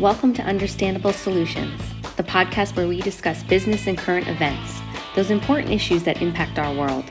[0.00, 1.78] Welcome to Understandable Solutions,
[2.16, 4.80] the podcast where we discuss business and current events,
[5.14, 7.04] those important issues that impact our world.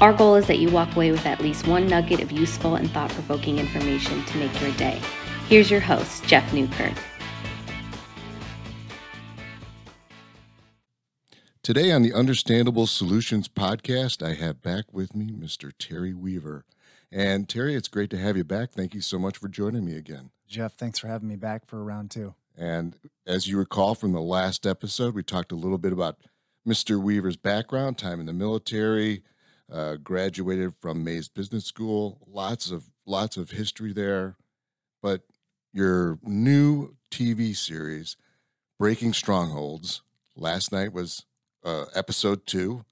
[0.00, 2.90] Our goal is that you walk away with at least one nugget of useful and
[2.90, 5.00] thought provoking information to make your day.
[5.48, 6.94] Here's your host, Jeff Newkirk.
[11.62, 15.70] Today on the Understandable Solutions podcast, I have back with me Mr.
[15.78, 16.64] Terry Weaver.
[17.12, 18.72] And Terry, it's great to have you back.
[18.72, 20.30] Thank you so much for joining me again.
[20.48, 22.34] Jeff, thanks for having me back for round two.
[22.56, 26.18] And as you recall from the last episode, we talked a little bit about
[26.66, 27.02] Mr.
[27.02, 29.22] Weaver's background, time in the military,
[29.70, 34.36] uh, graduated from Mays Business School, lots of lots of history there.
[35.02, 35.22] But
[35.72, 38.16] your new TV series,
[38.78, 40.02] Breaking Strongholds,
[40.36, 41.24] last night was
[41.64, 42.84] uh, episode two.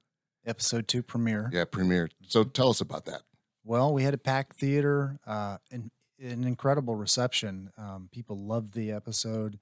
[0.45, 1.49] Episode two premiere.
[1.53, 2.11] Yeah, premiere.
[2.27, 3.23] So tell us about that.
[3.65, 5.91] Well, we had a packed theater, uh, and
[6.23, 7.71] an incredible reception.
[7.77, 9.59] Um, people loved the episode.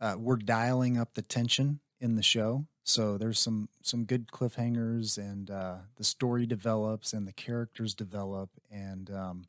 [0.00, 5.16] Uh, we're dialing up the tension in the show, so there's some some good cliffhangers,
[5.18, 9.46] and uh, the story develops, and the characters develop, and um,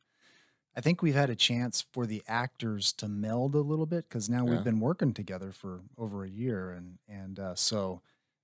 [0.76, 4.28] I think we've had a chance for the actors to meld a little bit because
[4.30, 4.52] now Yeah.
[4.52, 8.00] we've been working together for over a year, and and uh, so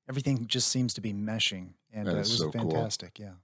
[0.08, 2.70] everything just seems to be meshing, and uh, it was so cool.
[2.70, 3.18] fantastic.
[3.18, 3.34] Yeah.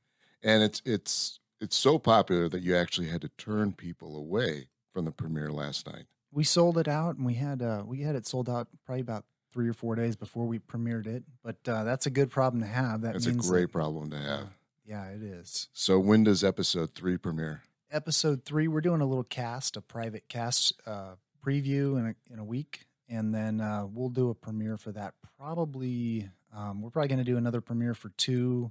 [0.42, 5.04] And it's it's it's so popular that you actually had to turn people away from
[5.04, 6.04] the premiere last night.
[6.32, 9.24] we sold it out and we had uh we had it sold out probably about
[9.52, 12.66] three or four days before we premiered it but uh that's a good problem to
[12.68, 14.48] have that That's a great that- problem to have.
[14.84, 17.62] yeah it is So when does episode three premiere?
[17.90, 21.14] episode three we're doing a little cast a private cast uh
[21.44, 25.14] preview in a, in a week and then uh we'll do a premiere for that
[25.38, 28.70] probably um we're probably going to do another premiere for two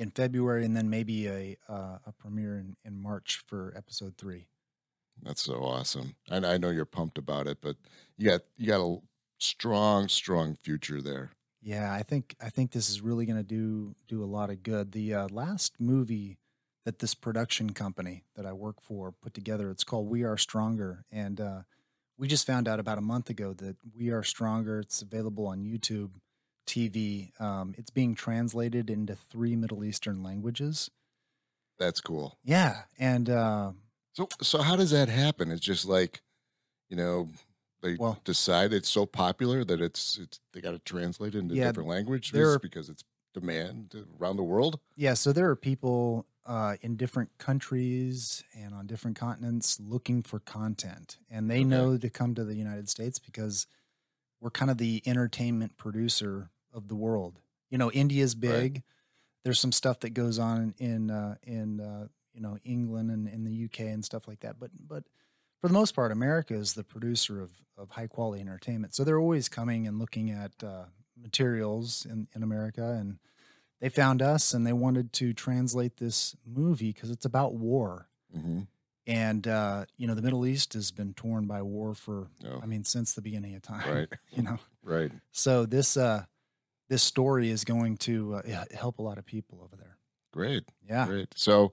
[0.00, 4.46] in february and then maybe a uh, a premiere in, in march for episode three
[5.22, 6.14] That's so awesome.
[6.30, 7.76] And I know you're pumped about it, but
[8.16, 8.98] you got you got a
[9.38, 11.30] strong, strong future there.
[11.62, 14.62] Yeah, I think I think this is really going to do do a lot of
[14.62, 14.92] good.
[14.92, 16.38] The uh, last movie
[16.86, 21.04] that this production company that I work for put together, it's called We Are Stronger,
[21.12, 21.62] and uh,
[22.16, 24.80] we just found out about a month ago that We Are Stronger.
[24.80, 26.12] It's available on YouTube
[26.66, 27.32] TV.
[27.40, 30.90] Um, it's being translated into three Middle Eastern languages.
[31.78, 32.38] That's cool.
[32.44, 33.72] Yeah, and uh,
[34.12, 35.50] So so how does that happen?
[35.50, 36.20] It's just like,
[36.90, 37.28] you know,
[37.82, 41.54] they Well- decide it's so popular that it's it's they got to translate it into
[41.54, 44.80] Yeah, different languages because it's demand around the world.
[44.96, 50.40] Yeah, so there are people uh, in different countries and on different continents looking for
[50.40, 51.64] content, and they Okay.
[51.64, 53.66] know to come to the United States because
[54.40, 57.40] we're kind of the entertainment producer of the world.
[57.70, 58.82] You know, India's big.
[59.44, 63.44] There's some stuff that goes on in uh, in uh, you know England and in
[63.44, 65.04] the UK and stuff like that, but but
[65.60, 68.94] for the most part, America is the producer of of high quality entertainment.
[68.94, 70.84] So they're always coming and looking at uh,
[71.16, 73.18] materials in in America and
[73.80, 78.60] they found us and they wanted to translate this movie because it's about war hmm
[79.10, 82.66] and uh, you know the middle east has been torn by war for Oh, i
[82.66, 85.10] mean since the beginning of time right, you know right.
[85.32, 86.24] so this uh
[86.88, 89.96] this story is going to uh, help a lot of people over there
[90.32, 91.28] Great, yeah great.
[91.34, 91.72] So,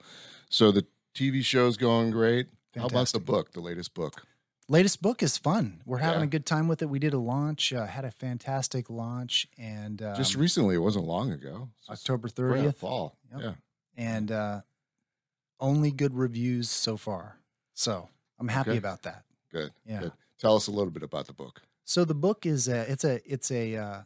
[0.50, 2.48] so the TV show's going great.
[2.76, 4.24] How about the book, the latest book?
[4.70, 6.26] latest book is fun we're having Yeah.
[6.26, 10.02] a good time with it we did a launch uh, had a fantastic launch and
[10.02, 11.70] um, Just recently, it wasn't long ago.
[11.90, 13.18] October 30th fall.
[13.32, 13.42] Yep.
[13.44, 13.54] Yeah,
[13.96, 14.62] and uh
[15.60, 17.38] only good reviews so far
[17.74, 18.10] so
[18.40, 18.78] i'm happy Okay.
[18.78, 19.72] about that good.
[19.86, 20.12] yeah Good.
[20.40, 21.64] Tell us a little bit about the book.
[21.84, 24.02] So the book is a it's a it's a uh,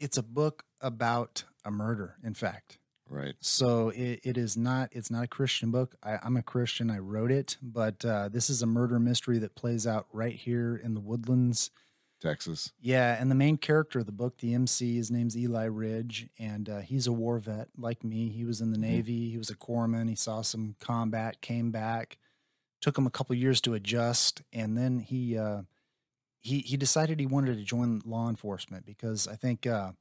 [0.00, 2.16] it's a book about a murder.
[2.24, 2.78] In fact,
[3.08, 3.34] Right.
[3.40, 5.94] so it, it is not it's not a Christian book.
[6.02, 6.90] I, I'm a Christian.
[6.90, 10.74] I wrote it, but uh, this is a murder mystery that plays out right here
[10.74, 11.70] in the woodlands.
[12.20, 12.72] Texas.
[12.80, 16.68] Yeah, and the main character of the book, the MC, his name's Eli Ridge, and
[16.68, 18.28] uh, he's a war vet like me.
[18.28, 18.82] He was in the Mhm.
[18.82, 19.30] Navy.
[19.30, 20.08] He was a corpsman.
[20.08, 22.18] He saw some combat, came back.
[22.80, 25.62] Took him a couple years to adjust, and then he uh,
[26.40, 29.92] he he decided he wanted to join law enforcement because I think uh,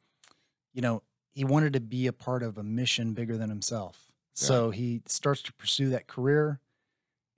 [0.74, 4.12] you know he wanted to be a part of a mission bigger than himself.
[4.33, 6.62] So he starts to pursue that career,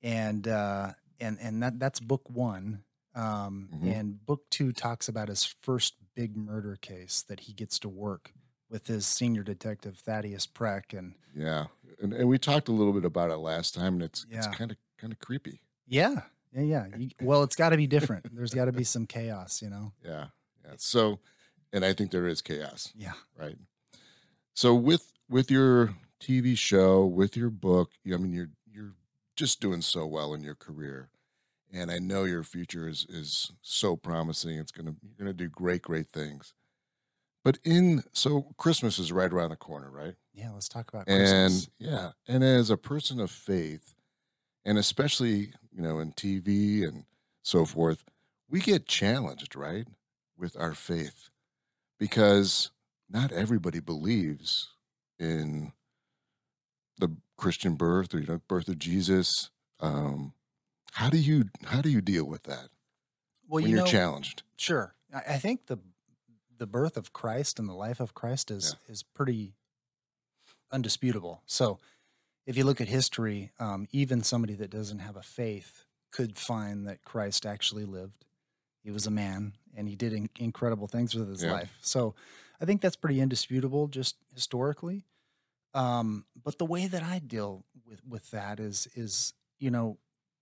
[0.03, 2.83] and uh, and and that that's book one.
[3.13, 3.91] Um, Mhm.
[3.99, 8.33] And book two talks about his first big murder case that he gets to work
[8.69, 11.67] with his senior detective Thaddeus Preck, and Yeah,
[12.01, 14.53] and, and we talked a little bit about it last time, and it's it's Yeah.
[14.53, 15.61] kind of kind of creepy.
[15.87, 16.21] yeah,
[16.53, 16.95] yeah, yeah.
[16.97, 18.33] You, well, it's got to be different.
[18.33, 19.91] There's got to be some chaos, you know.
[20.03, 20.27] Yeah,
[20.63, 20.75] yeah.
[20.77, 21.19] So,
[21.73, 23.13] and I think there is chaos, Yeah.
[23.37, 23.57] right?
[24.53, 28.93] So with with your TV show, with your book, you- I mean, you're you're
[29.35, 31.09] just doing so well in your career,
[31.71, 34.57] and I know your future is is so promising.
[34.57, 36.53] It's gonna you're gonna do great, great things.
[37.43, 40.15] But in so Christmas is right around the corner, right?
[40.33, 41.69] Yeah, let's talk about And Christmas.
[41.79, 43.93] yeah, and as a person of faith,
[44.65, 47.05] and especially you know in TV and
[47.43, 48.03] so forth,
[48.49, 49.87] we get challenged, right,
[50.37, 51.29] with our faith
[51.99, 52.71] because
[53.09, 54.69] not everybody believes
[55.19, 55.73] in
[56.99, 59.49] the Christian birth or you know birth of Jesus.
[59.79, 60.33] Um,
[60.91, 62.69] how do you how do you deal with that
[63.47, 64.43] well, when you you're know, challenged?
[64.57, 64.95] sure.
[65.13, 65.79] I, I think the
[66.57, 69.55] the birth of Christ and the life of Christ is is pretty
[70.71, 71.41] undisputable.
[71.45, 71.79] So,
[72.45, 76.87] if you look at history, um, even somebody that doesn't have a faith could find
[76.87, 78.25] that Christ actually lived.
[78.83, 81.51] He was a man, and he did in- incredible things with his Yeah.
[81.53, 81.77] life.
[81.81, 82.15] So,
[82.59, 85.05] I think that's pretty indisputable, just historically.
[85.73, 89.97] Um, but the way that I deal with with that is is you know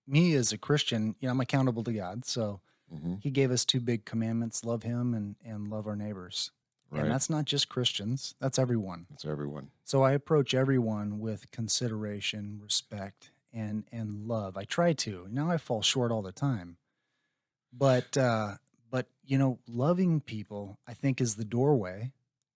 [0.10, 2.26] me as a Christian, you know, I'm accountable to God.
[2.26, 2.62] So
[2.92, 6.52] hmm he gave us two big commandments, love him and and love our neighbors.
[6.92, 9.06] Right, And that's not just Christians, that's everyone.
[9.10, 9.70] that's everyone.
[9.84, 14.58] So I approach everyone with consideration, respect, and and love.
[14.58, 15.28] I try to.
[15.30, 16.78] Now I fall short all the time.
[17.72, 18.56] But uh
[18.90, 22.12] but you know, loving people I think is the doorway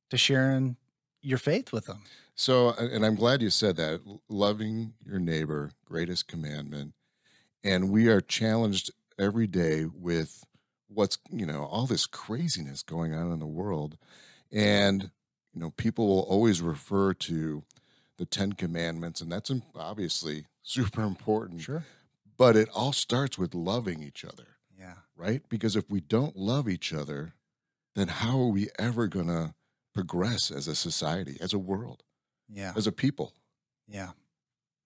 [0.09, 0.77] to sharing
[1.21, 2.03] your faith with them.
[2.35, 4.01] So, and I'm glad you said that.
[4.27, 6.93] Loving your neighbor, greatest commandment.
[7.63, 10.43] And we are challenged every day with
[10.87, 13.97] what's, you know, all this craziness going on in the world.
[14.51, 15.11] And,
[15.53, 17.63] you know, people will always refer to
[18.17, 21.61] the 10 commandments, and that's obviously super important.
[21.61, 21.83] Sure.
[22.37, 24.95] But it all starts with loving each other, Yeah.
[25.15, 25.41] right?
[25.49, 27.33] Because if we don't love each other,
[27.95, 29.53] then how are we ever going to
[29.93, 32.03] progress as a society, as a world,
[32.49, 32.73] Yeah.
[32.75, 33.33] as a people?
[33.87, 34.11] Yeah.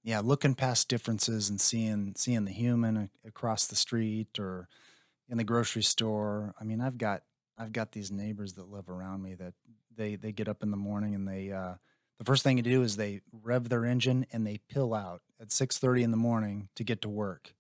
[0.07, 4.69] Yeah, looking past differences and seeing seeing the human across the street or
[5.27, 6.56] in the grocery store.
[6.62, 7.24] I mean, I've got
[7.57, 9.54] I've got these neighbors that live around me that
[9.94, 11.74] they they get up in the morning and they uh
[12.19, 15.50] the first thing to do is they rev their engine and they pill out at
[15.50, 17.54] 6:30 in the morning to get to work.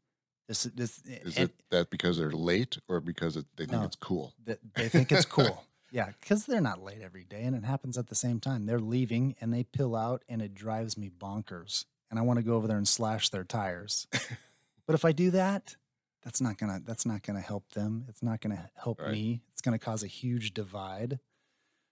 [0.47, 3.87] This this Is and it that because they're late or because it, they think No.
[3.87, 4.33] it's cool?
[4.45, 5.65] that they think it's cool.
[5.91, 8.65] Yeah, because they're not late every day, and it happens at the same time.
[8.65, 11.85] They're leaving, and they pill out, and it drives me bonkers.
[12.09, 14.07] And I want to go over there and slash their tires.
[14.85, 15.75] but if I do that,
[16.23, 18.05] that's not gonna that's not gonna help them.
[18.09, 19.11] It's not gonna help Right.
[19.11, 19.41] me.
[19.51, 21.19] It's gonna cause a huge divide.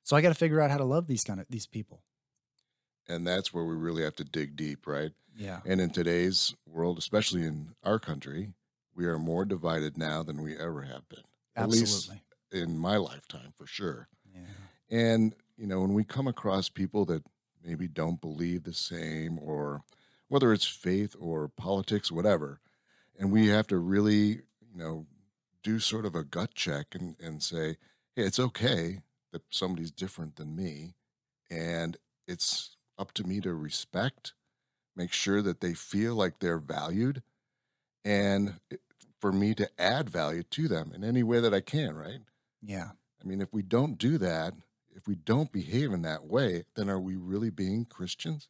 [0.03, 2.03] So I got to figure out how to love these kind of these people.
[3.07, 5.11] And that's where we really have to dig deep, right?
[5.35, 8.53] Yeah, And in today's world, especially in our country,
[8.95, 11.23] we are more divided now than we ever have been.
[11.55, 12.23] At least absolutely.
[12.51, 14.07] in my lifetime, for sure.
[14.33, 14.41] Yeah,
[14.89, 17.23] And, you know, when we come across people that
[17.63, 19.83] maybe don't believe the same, or
[20.27, 22.59] whether it's faith or politics, whatever,
[23.17, 25.05] and we have to really, you know,
[25.63, 27.77] do sort of a gut check and, and say,
[28.15, 29.01] hey, it's okay
[29.31, 30.95] that somebody's different than me.
[31.49, 34.33] And it's up to me to respect,
[34.95, 37.21] make sure that they feel like they're valued,
[38.03, 38.55] and
[39.19, 42.19] for me to add value to them in any way that I can, right?
[42.61, 42.89] yeah.
[43.23, 44.53] I mean, if we don't do that,
[44.95, 48.49] if we don't behave in that way, then are we really being Christians?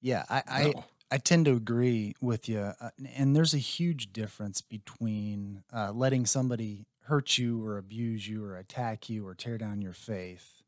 [0.00, 0.84] Yeah, I, I No.
[1.10, 2.72] I tend to agree with you.
[2.80, 8.44] Uh, and there's a huge difference between uh, letting somebody hurt you or abuse you
[8.44, 10.62] or attack you or tear down your faith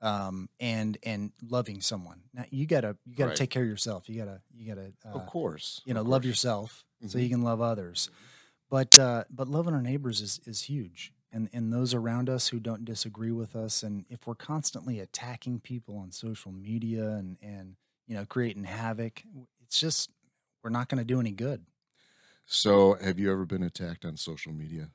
[0.00, 2.22] um, and and loving someone.
[2.32, 3.36] Now you gotta you gotta Right.
[3.36, 4.08] take care of yourself.
[4.08, 5.82] You gotta you gotta uh, of course.
[5.84, 7.22] you know of love yourself so Mhm.
[7.22, 8.08] you can love others.
[8.70, 11.12] But uh, but loving our neighbors is is huge.
[11.32, 15.58] And, and those around us who don't disagree with us and if we're constantly attacking
[15.60, 17.74] people on social media and and
[18.06, 19.22] you know creating havoc
[19.64, 20.10] it's just
[20.62, 21.64] we're not going to do any good
[22.46, 24.90] So, have you ever been attacked on social media?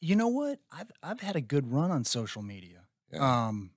[0.00, 3.46] you know what i've i've had a good run on social media Yeah.
[3.46, 3.72] um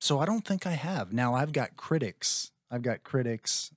[0.00, 3.70] so i don't think i have now i've got critics i've got critics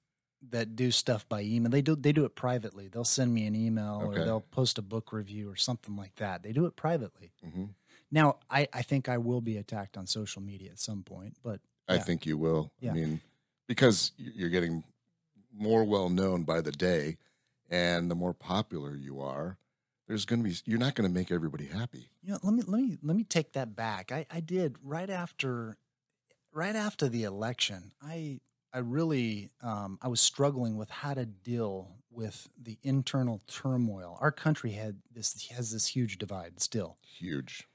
[0.50, 3.55] that do stuff by email they do they do it privately they'll send me an
[3.55, 4.22] email Okay.
[4.22, 7.65] or they'll post a book review or something like that they do it privately hmm
[8.12, 11.62] now i i think i will be attacked on social media at some point but
[11.88, 12.03] I Yeah.
[12.03, 12.72] think you will.
[12.79, 12.91] Yeah.
[12.91, 13.22] I mean,
[13.67, 14.83] because you're getting
[15.55, 17.17] more well known by the day,
[17.69, 19.57] and the more popular you are,
[20.07, 22.10] there's going to be you're not going to make everybody happy.
[22.22, 24.12] You know, let me let me let me take that back.
[24.12, 25.77] I, I did right after
[26.51, 27.91] right after the election.
[28.01, 28.39] I
[28.74, 34.17] I really um, I was struggling with how to deal with the internal turmoil.
[34.22, 37.67] Our country had this has this huge divide still, Huge.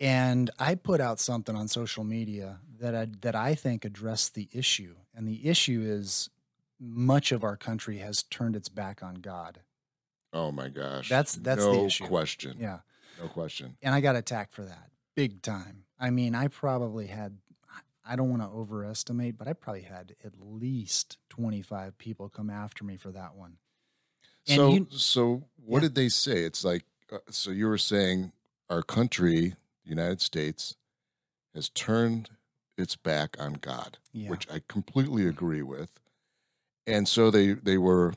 [0.00, 4.48] and I put out something on social media that I, that I think addressed the
[4.52, 4.94] issue.
[5.14, 6.30] And the issue is
[6.82, 9.60] much of our country has turned its back on God.
[10.32, 11.08] Oh my gosh.
[11.08, 12.06] That's that's no the issue.
[12.06, 12.56] question.
[12.58, 12.80] Yeah.
[13.20, 13.76] No question.
[13.82, 15.84] And I got attacked for that big time.
[16.00, 17.38] I mean, I probably had
[18.04, 22.82] I don't want to overestimate, but I probably had at least 25 people come after
[22.84, 23.58] me for that one.
[24.48, 25.88] And so you- so what Yeah.
[25.88, 26.42] did they say?
[26.44, 28.32] It's like uh, so you were saying
[28.70, 30.76] our country, the United States,
[31.54, 32.30] has turned
[32.78, 34.30] its back on God, Yeah.
[34.30, 36.00] which I completely agree with.
[36.86, 38.14] And so they they were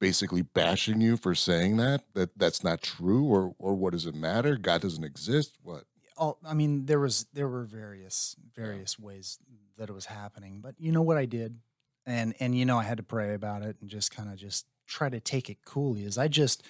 [0.00, 4.14] basically bashing you for saying that that that's not true or or what does it
[4.14, 4.56] matter?
[4.56, 5.56] God doesn't exist.
[5.62, 5.84] What?
[6.16, 9.38] all I mean, there was there were various various ways
[9.78, 11.58] that it was happening, but you know what I did,
[12.06, 14.66] and and you know I had to pray about it and just kind of just
[14.86, 16.04] try to take it coolly.
[16.04, 16.62] Is I just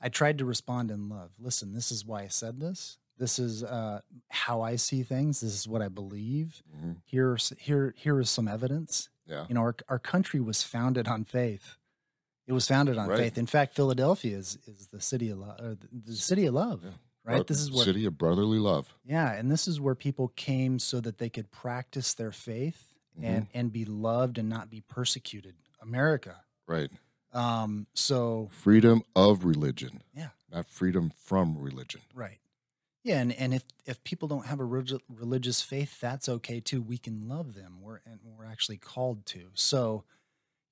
[0.00, 1.30] I tried to respond in love.
[1.38, 2.98] Listen, this is why I said this.
[3.16, 5.40] This is uh, how I see things.
[5.40, 6.62] This is what I believe.
[6.76, 6.96] Mhm.
[7.04, 9.08] Here's here here is some evidence.
[9.26, 9.46] Yeah.
[9.48, 11.76] You know, our our country was founded on faith.
[12.46, 13.18] It was founded on Right.
[13.18, 13.38] faith.
[13.38, 16.82] In fact, Philadelphia is is the city of love, the, the city of love.
[16.84, 16.90] Yeah.
[17.24, 17.36] Right.
[17.36, 18.94] Bro- This is where city of brotherly love.
[19.02, 23.46] yeah, and this is where people came so that they could practice their faith and
[23.54, 25.54] and be loved and not be persecuted.
[25.80, 26.42] America.
[26.66, 26.90] Right.
[27.32, 30.02] Um so Freedom of religion.
[30.14, 30.30] Yeah.
[30.52, 32.02] Not freedom from religion.
[32.14, 32.38] right.
[33.04, 36.80] Yeah, and, and if if people don't have a relig- religious faith, that's okay too.
[36.82, 37.80] We can love them.
[37.82, 39.50] We're and we're actually called to.
[39.54, 40.04] So,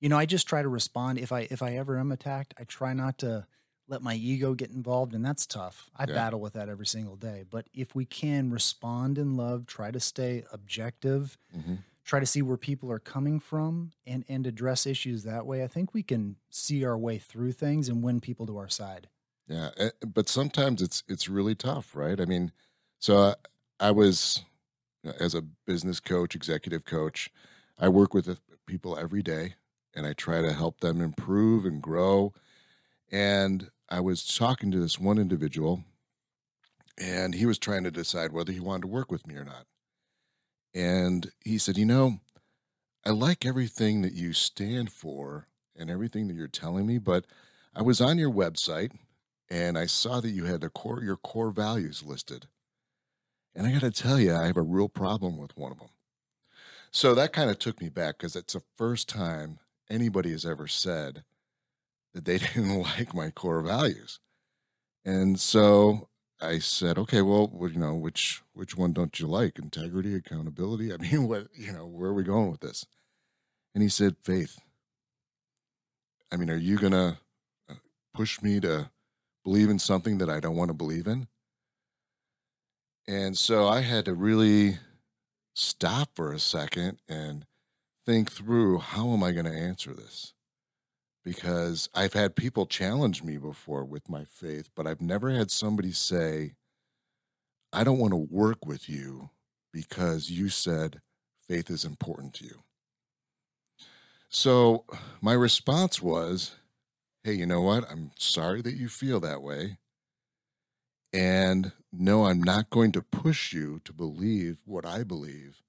[0.01, 2.65] you know, I just try to respond if I if I ever am attacked, I
[2.65, 3.47] try not to
[3.87, 5.89] let my ego get involved and that's tough.
[5.95, 6.13] I Yeah.
[6.15, 7.43] battle with that every single day.
[7.49, 11.75] But if we can respond in love, try to stay objective, hmm
[12.05, 15.67] try to see where people are coming from and and address issues that way i
[15.67, 19.07] think we can see our way through things and win people to our side
[19.47, 22.19] Yeah, eh, but sometimes it's it's really tough, right?
[22.19, 22.51] I mean,
[22.99, 23.35] so I,
[23.87, 24.43] I was
[25.07, 27.31] uh, as a business coach, executive coach,
[27.79, 29.55] I work with people every day,
[29.95, 32.33] and I try to help them improve and grow.
[33.11, 35.83] And I was talking to this one individual,
[36.97, 39.65] and he was trying to decide whether he wanted to work with me or not.
[40.75, 42.19] And he said, "You know,
[43.05, 47.25] I like everything that you stand for and everything that you're telling me, but
[47.75, 48.91] I was on your website."
[49.49, 52.47] And I saw that you had core your core values listed.
[53.55, 55.89] And I got to tell you, I have a real problem with one of them.
[56.91, 59.59] So that kind of took me back because it's the first time
[59.89, 61.23] anybody has ever said
[62.13, 64.19] that they didn't like my core values.
[65.05, 66.09] And so
[66.41, 69.59] I said, okay, well, well, you know, which which one don't you like?
[69.59, 70.93] Integrity, accountability.
[70.93, 72.85] I mean, what you know, where are we going with this?
[73.73, 74.59] And he said, faith.
[76.31, 77.19] I mean, are you gonna
[77.69, 77.75] uh,
[78.13, 78.89] push me to
[79.43, 81.27] believe in something that I don't want to believe in.
[83.07, 84.77] And so I had to really
[85.53, 87.45] stop for a second and
[88.05, 90.33] think through how am I going to answer this?
[91.23, 95.91] Because I've had people challenge me before with my faith, but I've never had somebody
[95.91, 96.55] say,
[97.71, 99.29] I don't want to work with you
[99.71, 101.01] because you said
[101.47, 102.63] faith is important to you.
[104.29, 104.85] So
[105.21, 106.55] my response was,
[107.23, 107.89] hey, you know what?
[107.89, 109.77] I'm sorry that you feel that way.
[111.13, 115.61] And no, I'm not going to push you to believe what I believe.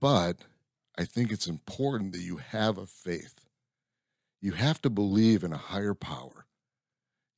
[0.00, 0.38] But
[0.98, 3.46] I think it's important that you have a faith.
[4.42, 6.46] You have to believe in a higher power.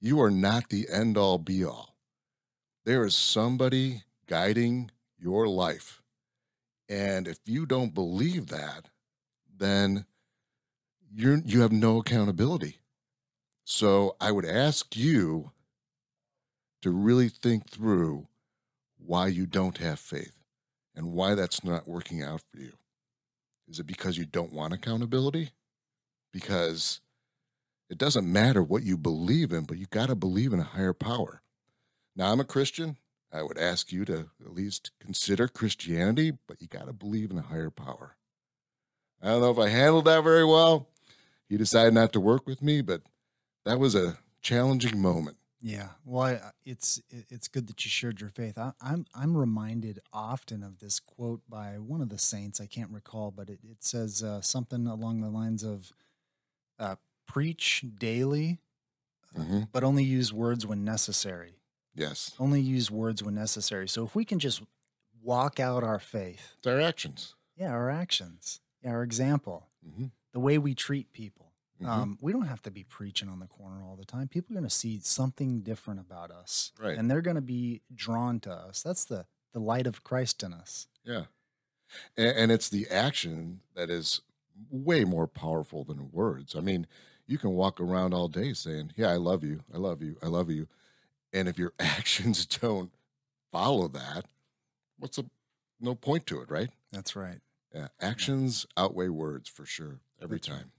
[0.00, 1.94] You are not the end all be all.
[2.84, 6.02] There is somebody guiding your life.
[6.88, 8.88] And if you don't believe that,
[9.56, 10.06] then
[11.14, 12.78] you're, you have no accountability.
[13.68, 15.50] So I would ask you
[16.82, 18.28] to really think through
[18.96, 20.38] why you don't have faith
[20.94, 22.74] and why that's not working out for you.
[23.68, 25.50] Is it because you don't want accountability?
[26.32, 27.00] Because
[27.90, 30.92] it doesn't matter what you believe in, but you got to believe in a higher
[30.92, 31.42] power.
[32.14, 32.96] Now, I'm a Christian.
[33.32, 37.38] I would ask you to at least consider Christianity, but you got to believe in
[37.38, 38.14] a higher power.
[39.20, 40.86] I don't know if I handled that very well.
[41.48, 43.02] He decided not to work with me, but
[43.66, 45.36] that was a challenging moment.
[45.60, 45.88] yeah.
[46.04, 48.56] Well I, it's it's good that you shared your faith.
[48.58, 52.60] I, i'm i'm reminded often of this quote by one of the saints.
[52.60, 55.92] I can't recall but it, it says uh, something along the lines of
[56.78, 56.96] uh,
[57.26, 58.58] preach daily
[59.34, 61.60] hmm but only use words when necessary.
[61.94, 63.88] Yes, only use words when necessary.
[63.88, 64.62] So if we can just
[65.22, 67.34] walk out our faith it's our actions.
[67.56, 68.60] yeah our actions.
[68.82, 69.68] Yeah, our example.
[69.96, 71.45] Hmm the way we treat people
[71.80, 71.88] Mhm.
[71.88, 74.60] um, we don't have to be preaching on the corner all the time people are
[74.60, 76.96] going to see something different about us Right.
[76.96, 80.52] and they're going to be drawn to us that's the the light of christ in
[80.54, 81.26] us Yeah,
[82.16, 84.20] and, and it's the action that is
[84.70, 86.54] way more powerful than words.
[86.56, 86.86] I mean,
[87.26, 90.26] you can walk around all day saying, "Yeah, I love you, I love you, I
[90.28, 90.68] love you,"
[91.32, 92.92] and if your actions don't
[93.52, 94.26] follow that,
[94.98, 95.26] what's a
[95.80, 96.70] no point to it, right?
[96.92, 97.40] That's right.
[97.74, 100.72] Yeah, actions outweigh words for sure every time.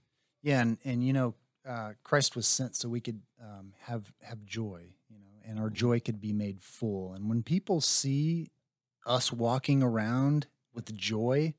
[0.48, 1.34] Yeah, and and you know,
[1.68, 5.68] uh, Christ was sent so we could um, have have joy, you know, and our
[5.70, 7.12] joy could be made full.
[7.12, 8.50] And when people see
[9.06, 11.52] us walking around with joy,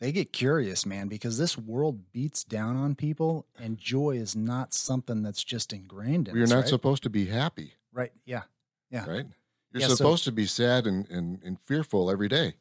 [0.00, 4.74] they get curious, man, because this world beats down on people, and joy is not
[4.74, 6.50] something that's just ingrained in You're us.
[6.50, 6.68] not right?
[6.68, 8.12] supposed to be happy, right?
[8.26, 8.42] Yeah,
[8.90, 9.26] yeah, right?
[9.72, 12.56] You're Yeah, so- supposed to be sad and, and, and fearful every day.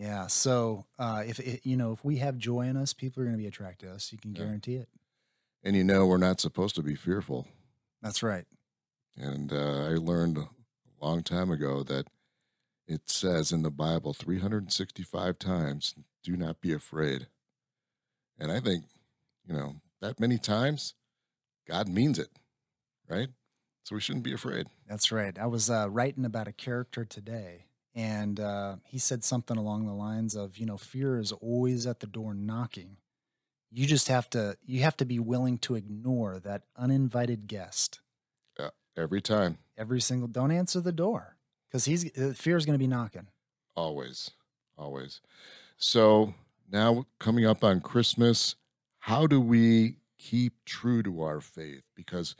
[0.00, 0.26] Yeah.
[0.26, 3.36] So uh, if it, you know, if we have joy in us, people are going
[3.36, 4.10] to be attracted to us.
[4.12, 4.44] You can Yeah.
[4.44, 4.88] guarantee it.
[5.62, 7.46] And you know, we're not supposed to be fearful.
[8.00, 8.46] That's right.
[9.16, 10.48] And uh, I learned a
[11.00, 12.06] long time ago that
[12.88, 17.26] it says in the Bible 365 times, do not be afraid.
[18.38, 18.86] And I think,
[19.46, 20.94] you know, that many times,
[21.68, 22.30] God means it,
[23.06, 23.28] right?
[23.84, 24.66] So we shouldn't be afraid.
[24.88, 25.38] That's right.
[25.38, 29.92] I was uh, writing about a character today, and uh, he said something along the
[29.92, 32.96] lines of, you know, fear is always at the door knocking.
[33.72, 38.00] You just have to you have to be willing to ignore that uninvited guest
[38.96, 40.28] Every time, every single.
[40.28, 41.36] Don't answer the door
[41.68, 43.28] because he's uh, fear is going to be knocking.
[43.76, 44.30] always,
[44.76, 45.20] always.
[45.78, 46.34] So
[46.70, 48.56] now coming up on Christmas,
[48.98, 51.82] how do we keep true to our faith?
[51.94, 52.34] Because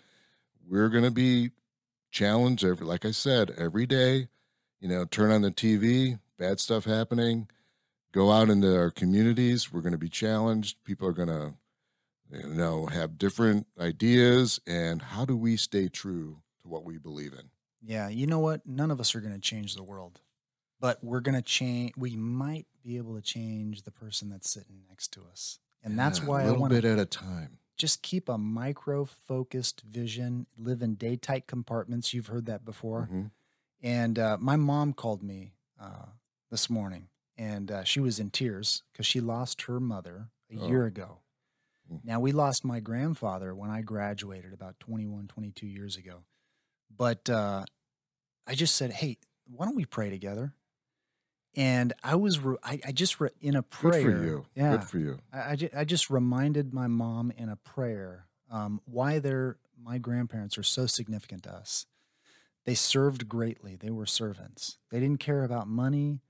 [0.68, 1.52] we're going to be
[2.10, 4.28] challenged every, like I said, every day.
[4.80, 7.48] You know, turn on the TV, bad stuff happening.
[8.12, 9.72] Go out into our communities.
[9.72, 10.82] We're going to be challenged.
[10.84, 11.54] People are going to,
[12.32, 14.58] you know, have different ideas.
[14.66, 17.50] And how do we stay true to what we believe in?
[17.82, 18.66] Yeah, you know what?
[18.66, 20.20] None of us are going to change the world,
[20.80, 21.92] but we're going to change.
[21.96, 26.20] We might be able to change the person that's sitting next to us, and that's
[26.20, 27.58] Yeah, why a I little want bit at a time.
[27.78, 32.12] just keep a micro focused vision, live in day tight compartments.
[32.12, 33.08] You've heard that before.
[33.10, 33.30] Mhm.
[33.82, 36.06] And uh, my mom called me uh,
[36.50, 40.68] this morning and uh, she was in tears because she lost her mother a Oh.
[40.68, 41.18] year ago.
[41.90, 42.00] Mm.
[42.04, 46.24] Now, we lost my grandfather when I graduated about 21, 22 years ago.
[46.94, 47.64] But uh,
[48.46, 49.16] I just said, hey,
[49.46, 50.52] why don't we pray together?
[51.56, 54.02] And I was, re- I, I just, re- in a prayer.
[54.02, 54.46] Good for you.
[54.54, 54.70] Yeah.
[54.72, 55.18] Good for you.
[55.32, 59.98] I, I, ju- I just reminded my mom in a prayer um, why they're, my
[59.98, 61.86] grandparents are so significant to us.
[62.70, 63.74] They served greatly.
[63.74, 64.78] They were servants.
[64.92, 66.20] They didn't care about money.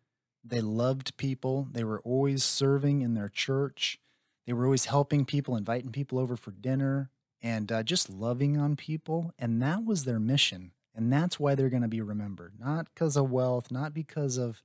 [0.42, 1.68] They loved people.
[1.70, 4.00] They were always serving in their church.
[4.46, 7.10] They were always helping people, inviting people over for dinner,
[7.42, 9.34] and uh, just loving on people.
[9.38, 10.72] And that was their mission.
[10.94, 14.62] And that's why they're going to be remembered, not because of wealth, not because of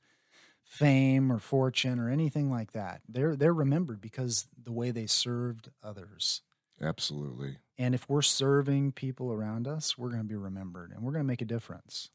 [0.63, 3.01] fame or fortune or anything like that.
[3.09, 6.41] They're they're remembered because the way they served others.
[6.81, 7.57] Absolutely.
[7.77, 11.23] And if we're serving people around us, we're going to be remembered and we're going
[11.23, 12.09] to make a difference.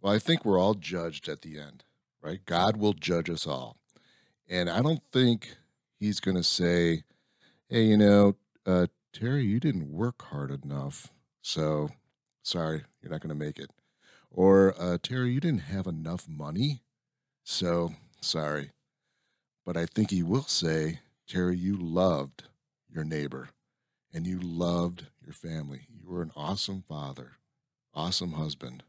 [0.00, 1.84] Well, I think we're all judged at the end,
[2.22, 2.44] right?
[2.44, 3.76] God will judge us all.
[4.48, 5.56] And I don't think
[5.98, 7.04] he's going to say,
[7.68, 11.08] hey, you know, uh, Terry, you didn't work hard enough.
[11.42, 11.90] So
[12.42, 13.70] sorry, you're not going to make it.
[14.30, 16.82] Or, uh, Terry, you didn't have enough money.
[17.42, 18.70] So sorry.
[19.66, 22.44] But I think he will say, Terry, you loved
[22.88, 23.50] your neighbor
[24.12, 25.86] and you loved your family.
[25.88, 27.32] You were an awesome father,
[27.94, 28.82] awesome husband.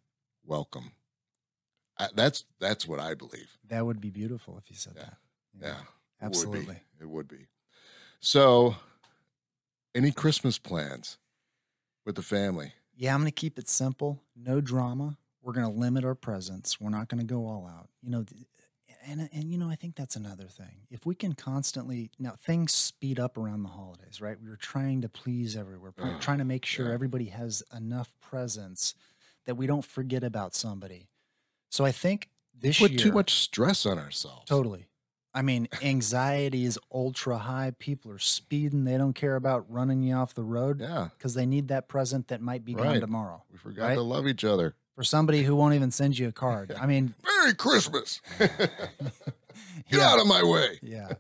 [0.46, 0.92] Welcome.
[2.00, 3.58] I, that's that's what I believe.
[3.68, 5.04] That would be beautiful if you said Yeah.
[5.04, 5.18] that.
[5.62, 5.76] Yeah, it
[6.22, 6.78] would absolutely.
[7.00, 7.48] It would be.
[8.20, 8.76] So,
[9.96, 11.18] any Christmas plans
[12.06, 12.74] with the family?
[12.96, 15.18] Yeah, I'm going to keep it simple, no drama.
[15.42, 16.80] We're going to limit our presents.
[16.80, 17.90] We're not going to go all out.
[18.02, 18.24] You know,
[19.08, 20.82] and uh, and you know, I think that's another thing.
[20.90, 24.38] If we can constantly now things speed up around the holidays, right?
[24.42, 28.96] We're trying to please everywhere, we're trying to make sure everybody has enough presents
[29.46, 31.08] that we don't forget about somebody.
[31.70, 34.46] So I think this Put year too much stress on ourselves.
[34.46, 34.86] Totally.
[35.34, 37.72] I mean, anxiety is ultra high.
[37.80, 38.84] People are speeding.
[38.84, 42.28] They don't care about running you off the road Yeah, because they need that present
[42.28, 43.42] that might be gone tomorrow.
[43.50, 43.96] we forgot Right?
[43.96, 44.76] to love each other.
[45.02, 46.76] For somebody who won't even send you a card.
[46.80, 48.22] I mean, Merry Christmas.
[48.38, 48.52] Get
[49.90, 50.78] yeah, out of my way.
[50.84, 51.14] yeah.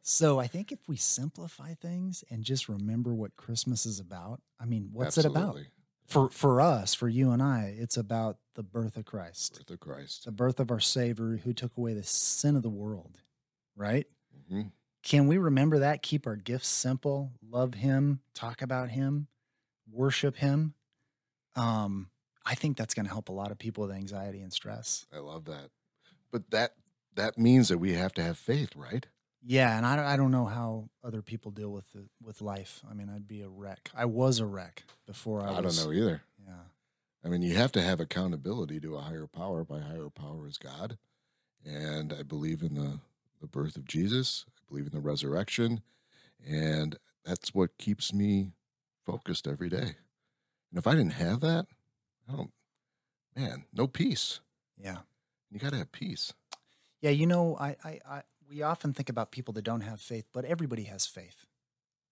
[0.00, 4.64] So I think if we simplify things and just remember what Christmas is about, I
[4.64, 5.40] mean, what's it about?
[5.48, 5.66] Absolutely.
[6.06, 9.80] For for us, for you and I, it's about the birth of Christ, Birth of
[9.80, 10.24] Christ.
[10.24, 13.18] the birth of our Savior who took away the sin of the world.
[13.76, 14.06] Right?
[14.48, 14.62] hmm
[15.02, 16.00] Can we remember that?
[16.00, 19.26] Keep our gifts simple, love him, talk about him,
[19.92, 20.72] worship him.
[21.54, 22.08] Um,
[22.44, 25.06] I think that's going to help a lot of people with anxiety and stress.
[25.14, 25.70] I love that.
[26.30, 26.74] But that
[27.14, 29.06] that means that we have to have faith, right?
[29.44, 32.80] Yeah, and I don't, I don't know how other people deal with the, with life.
[32.88, 33.90] I mean, I'd be a wreck.
[33.94, 35.78] I was a wreck before I, I, was.
[35.78, 36.22] don't know either.
[36.46, 36.54] Yeah,
[37.24, 39.66] I mean, you have to have accountability to a higher power.
[39.68, 40.96] My higher power is God,
[41.64, 43.00] and I believe in the
[43.40, 44.44] the birth of Jesus.
[44.48, 45.82] I believe in the resurrection,
[46.46, 48.52] and that's what keeps me
[49.04, 49.96] focused every day.
[50.70, 51.66] And if I didn't have that,
[52.32, 52.50] I don't.
[53.36, 54.40] Man, no peace.
[54.78, 54.98] yeah,
[55.50, 56.32] You got to have peace.
[57.00, 57.10] yeah.
[57.10, 60.44] You know, I, I, I, we often think about people that don't have faith, but
[60.44, 61.46] everybody has faith.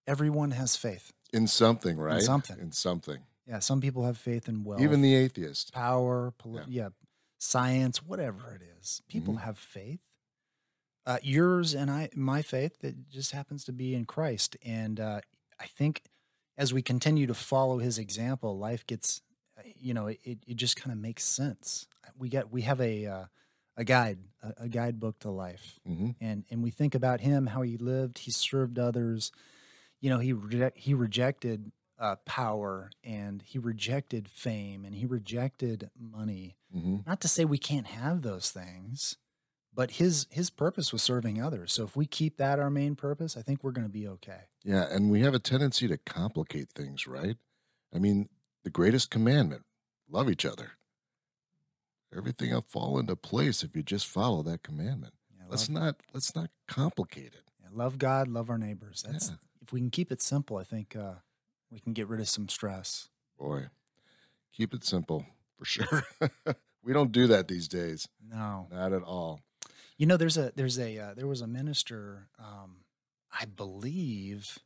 [0.07, 1.11] Everyone has faith.
[1.33, 2.21] In something, right?
[2.21, 2.57] something.
[2.59, 3.19] In something.
[3.47, 5.73] Yeah, some people have faith in wealth, Even the atheist.
[5.73, 6.83] power, poli- Yeah.
[6.83, 6.89] yeah.
[7.37, 9.01] science, whatever it is.
[9.07, 9.41] People Mhm.
[9.41, 10.01] have faith.
[11.07, 14.57] Uh, yours and I, my faith, that just happens to be in Christ.
[14.63, 15.21] And uh,
[15.59, 16.03] I think
[16.57, 19.21] as we continue to follow His example, life gets,
[19.79, 21.87] you know, it, it just kind of makes sense.
[22.17, 23.25] We get, we have a uh,
[23.77, 27.61] a guide, a, a guidebook to life, hmm and and we think about him, how
[27.61, 29.31] he lived, he served others.
[29.99, 35.89] You know, he reject, he rejected uh, power and he rejected fame and he rejected
[35.99, 36.57] money.
[36.71, 39.17] hmm Not to say we can't have those things,
[39.73, 41.71] but his his purpose was serving others.
[41.71, 44.41] So if we keep that our main purpose, I think we're going to be okay.
[44.63, 47.37] Yeah, and we have a tendency to complicate things, right?
[47.93, 48.29] I mean,
[48.63, 49.63] the greatest commandment:
[50.09, 50.71] love each other.
[52.15, 55.13] Everything will fall into place if you just follow that commandment.
[55.37, 57.43] Yeah, Let's not let's not complicate it.
[57.61, 59.03] yeah, love God, love our neighbors.
[59.07, 59.35] That's Yeah.
[59.61, 61.15] if we can keep it simple, I think uh,
[61.71, 63.09] we can get rid of some stress.
[63.39, 63.67] Boy,
[64.51, 65.25] keep it simple
[65.57, 66.03] for sure.
[66.83, 69.39] we don't do that these days, No, not at all.
[69.97, 72.77] You know, there's a there's a uh, there was a minister, um,
[73.31, 74.59] I believe.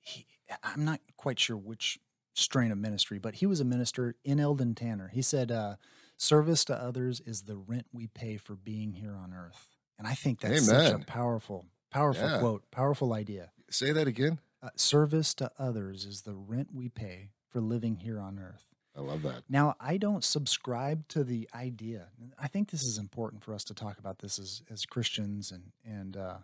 [0.00, 0.26] He,
[0.64, 2.00] I'm not quite sure which
[2.40, 5.08] strain of ministry, but he was a minister in Eldon Tanner.
[5.08, 5.76] He said, uh,
[6.16, 10.14] "Service to others is the rent we pay for being here on earth," and I
[10.14, 12.38] think that's such a powerful, powerful Yeah.
[12.38, 13.52] quote, powerful idea.
[13.70, 14.40] Say that again.
[14.62, 18.66] Uh, service to others is the rent we pay for living here on earth.
[18.94, 19.44] I love that.
[19.48, 22.08] Now, I don't subscribe to the idea.
[22.38, 25.72] I think this is important for us to talk about this as, as Christians and,
[25.84, 26.38] and uh,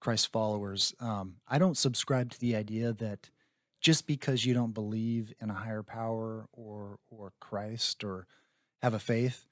[0.00, 0.94] Christ followers.
[0.98, 3.28] Um, I don't subscribe to the idea that
[3.80, 8.26] just because you don't believe in a higher power or, or Christ or
[8.82, 9.46] have a faith,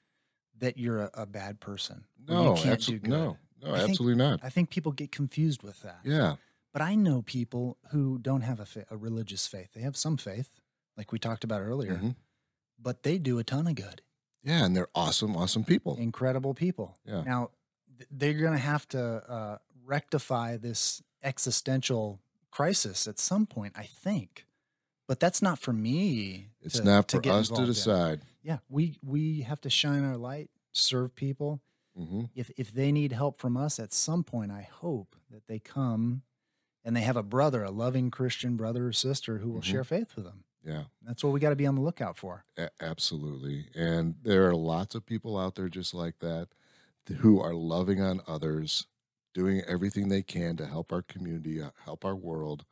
[0.57, 2.05] that you're a, a bad person.
[2.27, 4.39] No, you can't do absolutely no, no, think- absolutely not.
[4.43, 5.99] I think people get confused with that.
[6.03, 6.35] Yeah,
[6.73, 9.69] But I know people who don't have a, fa- a religious faith.
[9.73, 10.59] They have some faith,
[10.97, 12.15] like we talked about earlier, mhm.
[12.79, 14.01] but they do a ton of good.
[14.43, 15.95] yeah, and they're awesome, awesome people.
[15.97, 16.97] incredible people.
[17.05, 17.23] Yeah.
[17.23, 17.49] Now
[17.97, 22.19] th- they're going to have to uh, rectify this existential
[22.63, 24.45] crisis at some point, I think.
[25.07, 26.49] But that's not for me.
[26.61, 27.73] It's to- not to for get us to involved in.
[27.73, 28.21] decide.
[28.43, 31.61] Yeah, we we have to shine our light, serve people.
[31.95, 35.59] hmm If if they need help from us at some point, I hope that they
[35.59, 36.21] come
[36.85, 39.71] and they have a brother, a loving Christian brother or sister who will Mhm.
[39.71, 40.43] share faith with them.
[40.63, 40.85] Yeah.
[41.01, 42.43] That's what we got to be on the lookout for.
[42.57, 43.67] A- absolutely.
[43.75, 46.49] And there are lots of people out there just like that
[47.21, 48.85] who are loving on others,
[49.39, 52.65] doing everything they can to help our community, uh, help our world.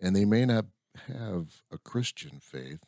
[0.00, 0.66] And they may not
[1.08, 2.78] have a Christian faith,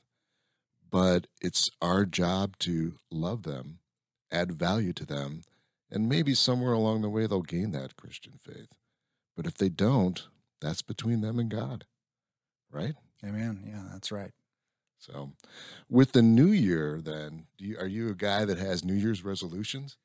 [0.89, 3.81] but it's our job to love them,
[4.31, 5.43] add value to them,
[5.91, 8.69] and maybe somewhere along the way they'll gain that Christian faith.
[9.37, 10.29] But if they don't,
[10.61, 11.87] that's between them and God,
[12.71, 12.95] right?
[13.25, 13.65] Amen.
[13.67, 14.31] Yeah, that's right.
[14.99, 15.33] So,
[15.89, 19.25] with the new year, then, do you, are you a guy that has New Year's
[19.25, 19.97] resolutions?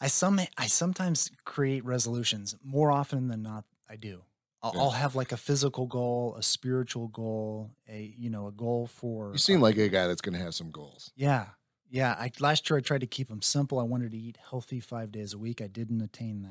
[0.00, 3.64] I some I sometimes create resolutions more often than not.
[3.88, 4.22] I do.
[4.62, 4.80] I'll, Yeah.
[4.80, 9.32] I'll have like a physical goal, a spiritual goal, a you know a goal for.
[9.32, 11.12] You seem uh, like a guy that's going to have some goals.
[11.16, 11.46] yeah,
[11.90, 12.14] yeah.
[12.18, 13.78] I last year I tried to keep them simple.
[13.78, 15.60] I wanted to eat healthy five days a week.
[15.62, 16.46] I didn't attain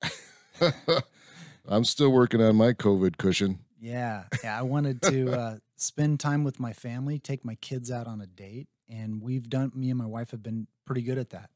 [0.00, 1.04] that.
[1.68, 3.60] I'm still working on my COVID cushion.
[3.80, 4.58] Yeah, yeah.
[4.58, 8.26] I wanted to uh, spend time with my family, take my kids out on a
[8.26, 9.72] date, and we've done.
[9.74, 11.50] Me and my wife have been pretty good at that.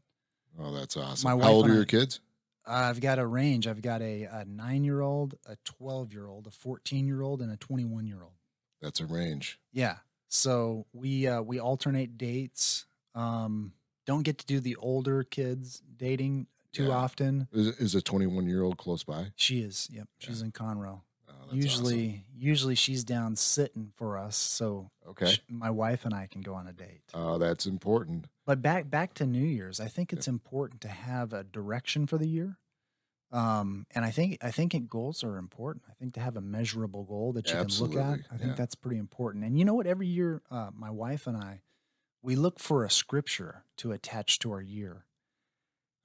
[0.61, 1.39] Oh, that's awesome.
[1.39, 2.21] My How old are I- your kids?
[2.71, 3.67] I've got a range.
[3.67, 7.41] I've got a, a nine year old, a 12 year old, a 14 year old,
[7.41, 8.35] and a 21 year old.
[8.83, 9.59] That's a range.
[9.73, 9.97] Yeah.
[10.29, 12.85] So we uh, we alternate dates.
[13.15, 13.73] Um,
[14.07, 16.91] don't get to do the older kids dating too Yeah.
[16.97, 17.49] often.
[17.53, 19.29] Is, is a 21 year old close by?
[19.37, 19.89] She is.
[19.91, 20.07] Yep.
[20.19, 21.01] She's in Conroe.
[21.51, 24.91] Oh, that's usually, usually she's down sitting for us, so.
[25.09, 25.33] Okay.
[25.33, 27.01] sh- my wife and I can go on a date.
[27.15, 28.27] Oh, that's important.
[28.45, 32.19] But back back to New Year's, I think it's important to have a direction for
[32.19, 32.59] the year.
[33.31, 35.85] Um, and I think I think it, goals are important.
[35.89, 38.55] I think to have a measurable goal that you can look at, I think yeah.
[38.55, 39.45] that's pretty important.
[39.45, 39.87] And you know what?
[39.87, 41.61] Every year, uh, my wife and I,
[42.23, 45.05] we look for a scripture to attach to our year,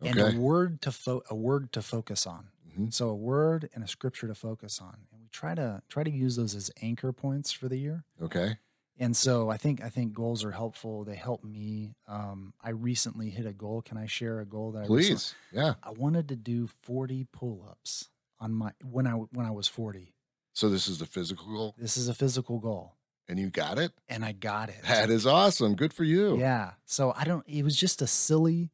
[0.01, 2.49] and a word to fo- a word to focus on.
[2.77, 2.93] Mhm.
[2.93, 6.11] So a word and a scripture to focus on, and we try to try to
[6.11, 8.05] use those as anchor points for the year.
[8.21, 8.57] Okay.
[8.99, 11.03] And so I think I think goals are helpful.
[11.03, 11.95] They help me.
[12.07, 13.81] Um, I recently hit a goal.
[13.81, 15.35] Can I share a goal that I recently- Please.
[15.51, 15.73] Yeah.
[15.83, 20.13] I wanted to do 40 pull-ups on my when I when I was 40.
[20.53, 22.93] So this is the physical goal, This is a physical goal,
[23.27, 23.91] and you got it.
[24.07, 24.83] and I got it.
[24.87, 25.73] That is awesome.
[25.75, 26.37] Good for you.
[26.37, 26.73] Yeah.
[26.85, 27.43] So I don't.
[27.47, 28.69] It was just a silly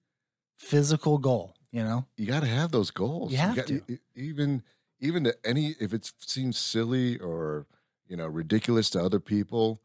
[0.58, 1.56] physical goal.
[1.72, 2.06] You know.
[2.18, 3.32] You got to have those goals.
[3.32, 3.82] You have got- to.
[4.16, 4.64] even
[5.00, 7.66] even to any if it seems silly or
[8.08, 9.82] you know ridiculous to other people,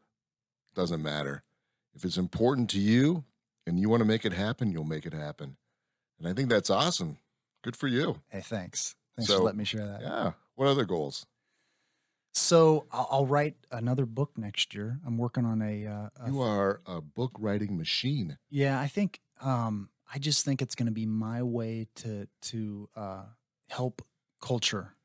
[0.75, 1.43] doesn't matter.
[1.93, 3.23] If it's important to you
[3.65, 5.57] and you want to make it happen, you'll make it happen.
[6.19, 7.17] And I think that's awesome.
[7.63, 8.21] Good for you.
[8.29, 8.95] Hey, thanks.
[9.15, 10.01] Thanks So, for letting me share that.
[10.01, 10.31] Yeah.
[10.55, 11.25] What other goals?
[12.33, 14.99] So I'll, write another book next year.
[15.05, 15.87] I'm working on a.
[15.87, 18.37] Uh, a You are a book writing machine.
[18.49, 22.89] Yeah, I think um, I just think it's going to be my way to to
[22.93, 23.23] uh,
[23.69, 24.01] help
[24.41, 24.95] culture,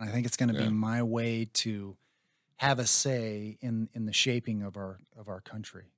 [0.00, 0.66] and I think it's going to Yeah.
[0.68, 1.96] be my way to
[2.56, 5.92] have a say in in the shaping of our of our country.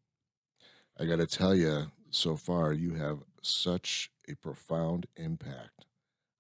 [0.98, 5.86] I got to tell you, so far you have such a profound impact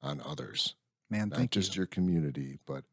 [0.02, 0.74] on others.
[1.08, 1.80] Man, not just you.
[1.80, 2.84] your community, but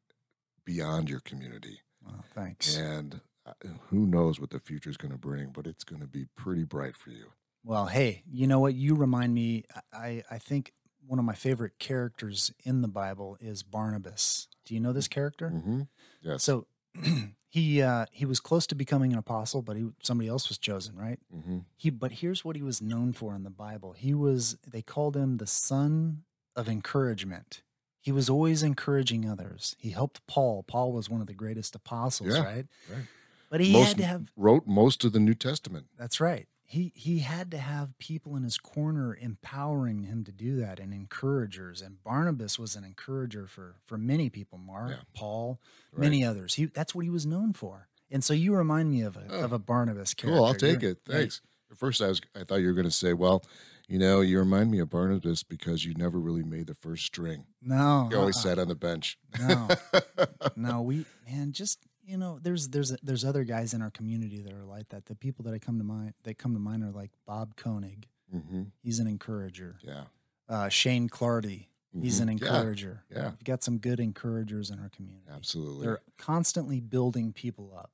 [0.65, 1.82] beyond your community.
[2.05, 2.75] Wow, thanks.
[2.77, 3.53] And uh,
[3.89, 6.63] who knows what the future is going to bring, but it's going to be pretty
[6.63, 7.32] bright for you.
[7.63, 8.73] Well, hey, you know what?
[8.75, 9.65] You remind me.
[9.93, 10.73] I I think
[11.05, 14.47] one of my favorite characters in the Bible is Barnabas.
[14.69, 15.49] Do you know this character?
[15.49, 15.82] hmm
[16.21, 16.43] Yes.
[16.43, 16.67] So
[17.49, 20.95] he uh, he was close to becoming an apostle, but he somebody else was chosen,
[20.95, 21.17] right?
[21.32, 23.93] hmm He but here's what he was known for in the Bible.
[23.93, 26.21] He was they called him the son
[26.55, 27.63] of encouragement.
[27.99, 29.75] He was always encouraging others.
[29.79, 30.62] He helped Paul.
[30.62, 32.67] Paul was one of the greatest apostles, Yeah, right?
[32.88, 33.05] right.
[33.49, 35.88] But he Most had to have wrote most of the New Testament.
[35.97, 36.47] that's right.
[36.71, 40.93] He he had to have people in his corner empowering him to do that and
[40.93, 41.82] encouragers.
[41.82, 44.97] And Barnabas was an encourager for for many people, Mark, Yeah.
[45.15, 45.60] Paul,
[45.91, 46.01] Right.
[46.01, 46.53] many others.
[46.55, 47.88] He that's what he was known for.
[48.12, 50.38] And so you remind me of a Oh, of a Barnabas character.
[50.38, 50.45] Cool.
[50.45, 51.01] I'll take You're- it.
[51.05, 51.41] Thanks.
[51.71, 53.43] At first, I was I thought you were going to say, "Well,
[53.88, 57.45] you know, you remind me of Barnabas because you never really made the first string.
[57.63, 58.43] No, You always uh-uh.
[58.43, 59.67] sat on the bench." No.
[60.55, 61.79] no, we man, just
[62.10, 65.06] you know, there's there's there's other guys in our community that are like that.
[65.06, 68.08] The people that I come to mind that come to mind are like Bob Koenig.
[68.32, 69.78] hmm He's an encourager.
[69.84, 70.06] Yeah.
[70.48, 71.67] Uh, Shane Clardy.
[72.02, 72.22] He's Mhm.
[72.22, 73.04] an Yeah, encourager.
[73.12, 73.30] Yeah.
[73.32, 75.26] We've got some good encouragers in our community.
[75.30, 75.86] Absolutely.
[75.86, 77.91] They're constantly building people up.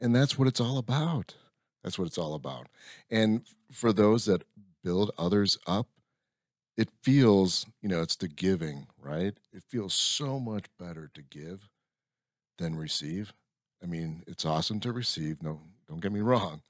[0.00, 1.34] And that's what it's all about.
[1.82, 2.68] That's what it's all about.
[3.10, 4.44] And for those that
[4.82, 5.88] build others up,
[6.76, 9.36] it feels, you know, it's the giving, right?
[9.52, 11.68] It feels so much better to give
[12.58, 13.32] than receive.
[13.84, 15.42] I mean, it's awesome to receive.
[15.42, 16.62] No, don't get me wrong.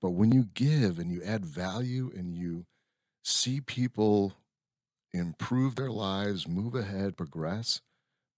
[0.00, 2.66] But when you give and you add value and you
[3.24, 4.34] see people
[5.12, 7.80] improve their lives, move ahead, progress,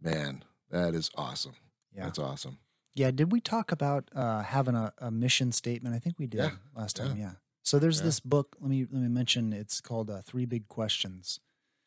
[0.00, 1.54] man, that is awesome.
[1.94, 2.04] Yeah.
[2.04, 2.58] That's awesome.
[2.94, 3.10] Yeah.
[3.10, 5.94] Did we talk about uh, having a, a mission statement?
[5.94, 7.04] I think we did Yeah, last yeah.
[7.06, 7.16] time.
[7.18, 7.32] Yeah.
[7.62, 8.04] So there's Yeah.
[8.06, 8.56] this book.
[8.60, 9.52] Let me let me mention.
[9.52, 11.40] It's called uh, Three Big Questions.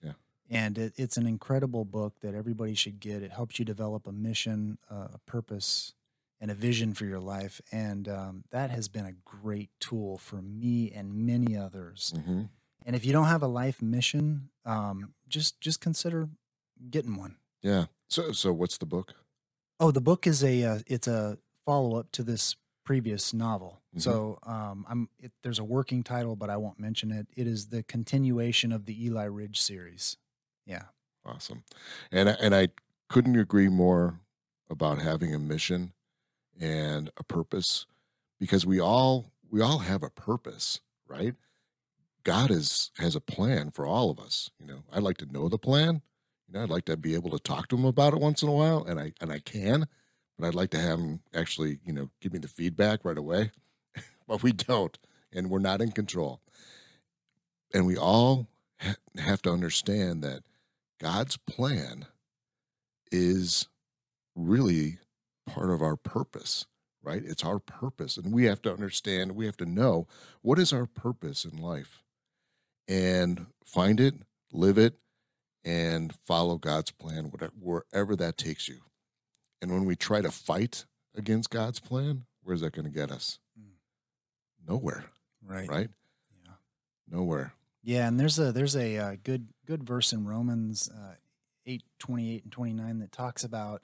[0.04, 0.14] Yeah.
[0.50, 3.22] And it, it's an incredible book that everybody should get.
[3.22, 5.94] It helps you develop a mission, uh, a purpose,
[6.40, 7.60] and a vision for your life.
[7.72, 12.14] And um, that has been a great tool for me and many others.
[12.26, 12.44] hmm
[12.86, 16.30] And if you don't have a life mission, um, just just consider
[16.90, 17.38] getting one.
[17.62, 17.86] Yeah.
[18.10, 19.14] So, so what's the book?
[19.80, 23.82] Oh, the book is a uh, it's a follow up to this previous novel.
[23.96, 24.02] Mhm.
[24.02, 27.28] So um, I'm it, there's a working title, but I won't mention it.
[27.36, 30.18] It is the continuation of the Eli Ridge series.
[30.66, 30.86] Yeah,
[31.26, 31.64] Awesome.
[32.12, 32.70] And and I
[33.10, 34.20] couldn't agree more
[34.70, 35.94] about having a mission
[36.60, 37.86] and a purpose
[38.40, 41.36] because we all we all have a purpose, right?
[42.24, 44.50] God is has a plan for all of us.
[44.60, 46.02] You know, I'd like to know the plan.
[46.48, 48.50] You know, I'd like to be able to talk to him about it once in
[48.50, 49.88] a while, and I and I can,
[50.38, 53.52] but I'd like to have him actually, you know, give me the feedback right away.
[54.28, 54.98] but we don't,
[55.34, 56.42] and we're not in control.
[57.74, 58.48] And we all
[58.80, 60.44] ha- have to understand that
[61.00, 62.06] God's plan
[63.12, 63.68] is
[64.36, 65.00] really
[65.48, 66.68] part of our purpose,
[67.02, 67.24] right?
[67.26, 68.18] It's our purpose.
[68.18, 70.08] And we have to understand, we have to know
[70.42, 72.04] what is our purpose in life
[72.88, 74.16] and find it,
[74.52, 75.00] live it,
[75.66, 78.82] and follow God's plan, whatever, wherever that takes you.
[79.62, 83.40] And when we try to fight against God's plan, where's that going to get us?
[83.60, 84.70] Mm.
[84.70, 85.06] Nowhere,
[85.46, 85.68] right.
[85.68, 85.90] right?
[86.46, 86.52] Yeah,
[87.10, 87.54] Nowhere.
[87.84, 88.08] yeah.
[88.08, 91.16] And there's a there's a uh, good good verse in Romans uh,
[91.66, 93.82] eight twenty eight and twenty nine that talks about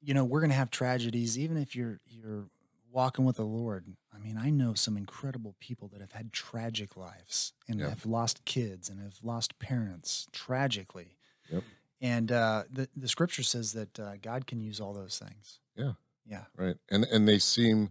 [0.00, 2.46] you know we're gonna have tragedies even if you're you're
[2.90, 3.84] walking with the Lord.
[4.14, 7.90] I mean, I know some incredible people that have had tragic lives and Yeah.
[7.90, 11.18] have lost kids and have lost parents tragically.
[11.50, 11.64] Yep.
[12.00, 15.60] And uh, the the scripture says that uh, God can use all those things.
[15.76, 15.92] Yeah.
[16.26, 16.44] Yeah.
[16.56, 17.90] right and and they seem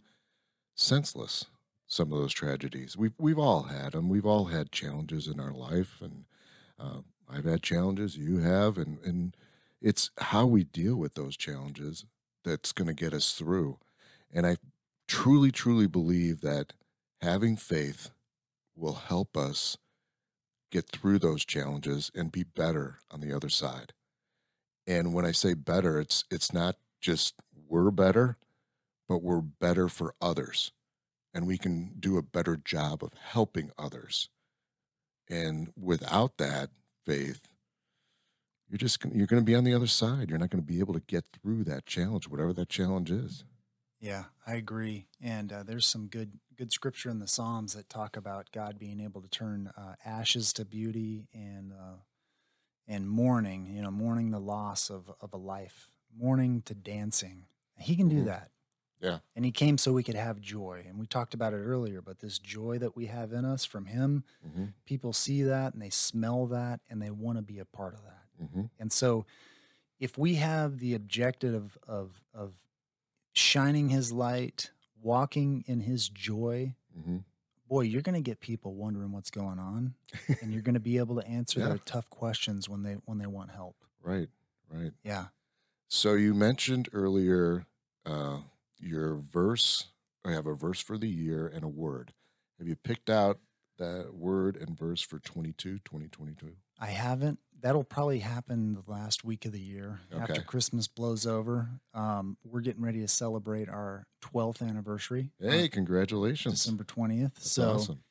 [0.75, 1.45] senseless
[1.87, 5.53] some of those tragedies we've we've all had them we've all had challenges in our
[5.53, 6.25] life and
[6.79, 9.35] uh, i've had challenges you have and and
[9.81, 12.05] it's how we deal with those challenges
[12.43, 13.77] that's going to get us through
[14.33, 14.57] and i
[15.07, 16.73] truly truly believe that
[17.21, 18.09] having faith
[18.75, 19.77] will help us
[20.71, 23.93] get through those challenges and be better on the other side
[24.85, 27.35] and when i say better it's it's not just
[27.67, 28.37] we're better,
[29.07, 30.71] but we're better for others.
[31.33, 34.29] And we can do a better job of helping others.
[35.29, 36.69] And without that
[37.05, 37.41] faith,
[38.69, 40.29] you're just gonna- you're going to be on the other side.
[40.29, 43.43] You're not going to be able to get through that challenge, whatever that challenge is.
[43.99, 45.07] Yeah, I agree.
[45.21, 48.99] And uh, there's some good good scripture in the Psalms that talk about God being
[48.99, 51.97] able to turn uh, ashes to beauty and uh,
[52.87, 53.67] and mourning.
[53.67, 57.45] You know, mourning the loss of of a life, mourning to dancing.
[57.77, 58.25] He can do Mhm.
[58.25, 58.51] that.
[58.99, 59.19] Yeah.
[59.35, 60.83] And he came so we could have joy.
[60.87, 63.85] And we talked about it earlier, but this joy that we have in us from
[63.85, 67.65] him, hmm people see that and they smell that and they want to be a
[67.65, 68.16] part of that.
[68.39, 69.25] Hmm And so
[69.99, 72.53] if we have the objective of of
[73.33, 74.71] shining his light,
[75.01, 77.17] walking in his joy, hmm
[77.69, 79.93] boy, you're going to get people wondering what's going on
[80.41, 81.67] and you're going to be able to answer Yeah.
[81.67, 83.75] their tough questions when they when they want help.
[84.01, 84.29] Right,
[84.69, 84.93] right.
[85.03, 85.25] Yeah.
[85.89, 87.65] So you mentioned earlier
[88.05, 88.39] uh,
[88.79, 89.87] your verse.
[90.23, 92.13] I have a verse for the year and a word.
[92.57, 93.39] Have you picked out
[93.77, 96.55] that word and verse for 22, 2022?
[96.79, 97.39] I haven't.
[97.59, 101.69] That'll probably happen the last week of the year after Christmas blows over.
[101.93, 105.31] Um, we're getting ready to celebrate our 12th anniversary.
[105.39, 106.59] Hey, congratulations.
[106.63, 107.33] December 20th.
[107.33, 108.03] That's so awesome.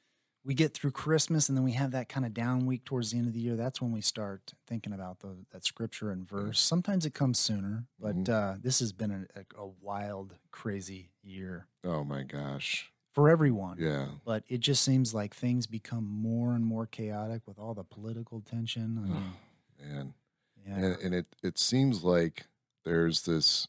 [0.45, 3.19] we get through Christmas and then we have that kind of down week towards the
[3.19, 3.55] end of the year.
[3.57, 6.59] That's when we start thinking about the, that scripture and verse.
[6.61, 8.29] Sometimes it comes sooner, but Mhm.
[8.29, 12.91] uh, this has been a, a wild, crazy year Oh my gosh.
[13.17, 13.79] For everyone.
[13.81, 14.07] Yeah.
[14.25, 18.41] But it just seems like things become more and more chaotic with all the political
[18.43, 18.99] tension.
[18.99, 19.33] I mean,
[19.95, 20.15] Man.
[20.65, 20.75] yeah.
[20.75, 22.47] And, and it, it seems like
[22.85, 23.67] there's this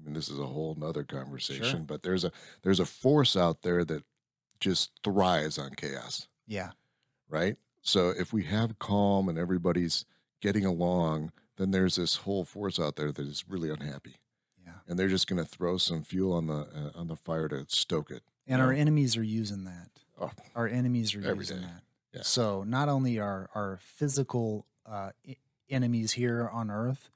[0.00, 3.62] I mean, this is a whole nother conversation, but there's a there's a force out
[3.62, 4.04] there that
[4.60, 6.26] just thrives on chaos.
[6.46, 6.70] yeah.
[7.28, 7.56] right?
[7.82, 10.04] So if we have calm and everybody's
[10.40, 14.16] getting along, then there's this whole force out there that is really unhappy,
[14.64, 14.72] Yeah.
[14.86, 17.64] and they're just going to throw some fuel on the uh, on the fire to
[17.68, 18.22] stoke it.
[18.48, 19.90] And our enemies are using that.
[20.20, 21.62] Oh, Our enemies are using day.
[21.62, 21.82] that.
[22.14, 22.22] Yeah.
[22.22, 25.10] So not only our our physical uh,
[25.68, 27.10] enemies here on earth,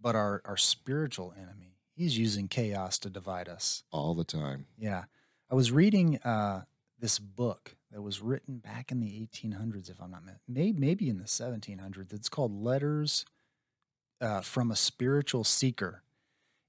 [0.00, 1.76] but our our spiritual enemy.
[1.94, 3.82] He's using chaos to divide us.
[3.90, 4.66] all the time.
[4.78, 5.04] Yeah.
[5.50, 6.62] I was reading uh,
[7.00, 11.18] this book that was written back in the 1800s, if I'm not maybe maybe in
[11.18, 12.12] the 1700s.
[12.12, 13.24] It's called Letters
[14.20, 16.02] uh, from a Spiritual Seeker,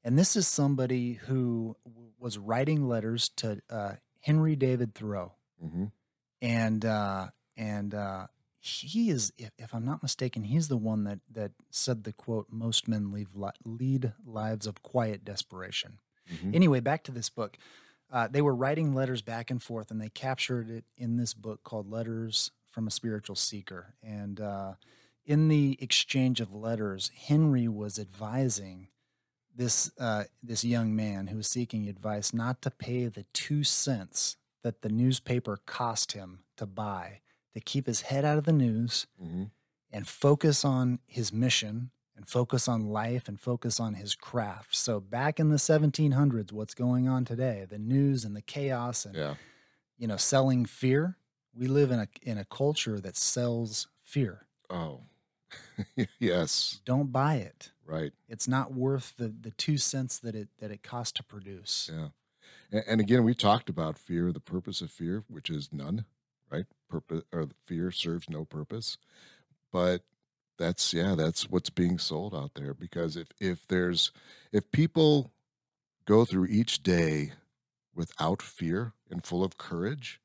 [0.04, 5.86] and this is somebody who w- was writing letters to uh, Henry David Thoreau, hmm
[6.42, 8.28] and uh, and uh,
[8.60, 12.48] he is, if, if I'm not mistaken, he's the one that that said the quote:
[12.50, 17.58] "Most men leave li- lead lives of quiet desperation." hmm Anyway, back to this book.
[18.12, 21.64] Uh, they were writing letters back and forth, and they captured it in this book
[21.64, 23.94] called Letters from a Spiritual Seeker.
[24.02, 24.74] And uh,
[25.28, 28.88] in the exchange of letters, Henry was advising
[29.56, 34.38] this uh, this young man who was seeking advice not to pay the two cents
[34.64, 37.22] that the newspaper cost him to buy
[37.54, 39.46] to keep his head out of the news hmm
[39.92, 44.76] and focus on his mission and focus on life and focus on his craft.
[44.76, 47.66] So back in the 1700s, what's going on today?
[47.68, 49.34] The news and the chaos and Yeah.
[49.98, 51.18] you know selling fear.
[51.56, 54.46] We live in a in a culture that sells fear.
[54.70, 55.02] Oh,
[56.20, 56.82] yes.
[56.86, 57.72] Don't buy it.
[57.86, 58.14] Right.
[58.28, 61.90] It's not worth the the two cents that it that it costs to produce.
[61.92, 62.10] Yeah.
[62.72, 66.06] And, and again, we talked about fear, the purpose of fear, which is none,
[66.52, 66.66] right?
[66.90, 68.98] Purpose or fear serves no purpose.
[69.72, 70.02] But
[70.58, 74.12] that's yeah, that's what's being sold out there because if if there's
[74.52, 75.32] if people
[76.06, 77.32] go through each day
[77.96, 80.20] without fear and full of courage,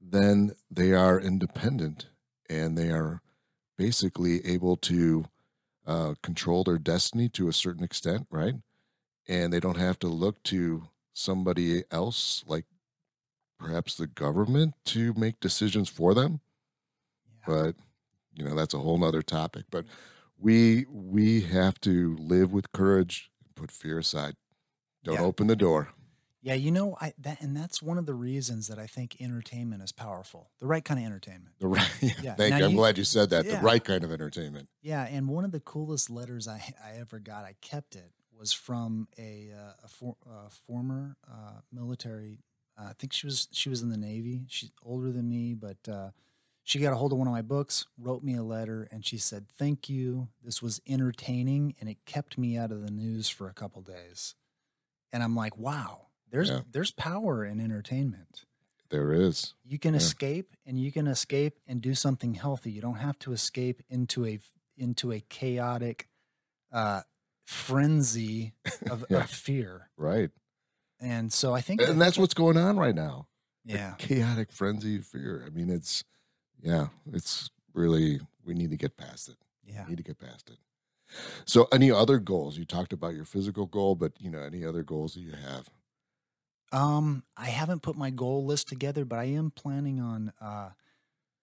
[0.00, 2.08] then they are independent
[2.50, 3.22] and they are
[3.76, 5.26] basically able to
[5.86, 8.54] uh, control their destiny to a certain extent, right?
[9.28, 12.64] And they don't have to look to somebody else, like
[13.58, 16.40] perhaps the government, to make decisions for them.
[17.26, 17.44] Yeah.
[17.46, 17.76] But
[18.34, 19.64] you know that's a whole nother topic.
[19.70, 19.84] But
[20.38, 24.36] we we have to live with courage and put fear aside.
[25.04, 25.24] Don't Yeah.
[25.24, 25.90] open the door.
[26.42, 29.82] Yeah, you know, I that and that's one of the reasons that I think entertainment
[29.82, 30.50] is powerful.
[30.58, 31.54] The right kind of entertainment.
[31.60, 32.64] The right, yeah, Yeah, thank now you.
[32.64, 33.44] I'm glad you said that.
[33.44, 33.60] Yeah.
[33.60, 34.68] The right kind of entertainment.
[34.82, 38.52] Yeah, and one of the coolest letters I I ever got, I kept it, was
[38.52, 42.40] from a uh, a for, uh, former uh, military.
[42.76, 44.46] Uh, I think she was she was in the Navy.
[44.48, 46.10] She's older than me, but uh,
[46.64, 49.16] she got a hold of one of my books, wrote me a letter, and she
[49.16, 50.28] said, "Thank you.
[50.42, 54.34] This was entertaining, and it kept me out of the news for a couple days."
[55.12, 56.62] And I'm like, "Wow, there's Yeah.
[56.70, 58.44] there's power in entertainment."
[58.90, 59.54] There is.
[59.64, 59.98] you can Yeah.
[60.00, 64.26] escape and you can escape and do something healthy you don't have to escape into
[64.26, 64.38] a
[64.76, 66.08] into a chaotic
[66.70, 67.00] uh
[67.46, 68.52] frenzy
[68.90, 69.20] of, Yeah.
[69.20, 70.30] of fear Right.
[71.00, 73.28] and so i think And that's what's going on right now.
[73.64, 75.44] The yeah chaotic frenzy of fear.
[75.46, 76.04] I mean, it's,
[76.60, 79.36] yeah, it's really, we need to get past it.
[79.64, 80.58] yeah Need to get past it.
[81.46, 82.58] So, any other goals?
[82.58, 85.68] You talked about your physical goal, but, you know, any other goals that you have?
[86.72, 90.70] Um i haven't put my goal list together but i am planning on uh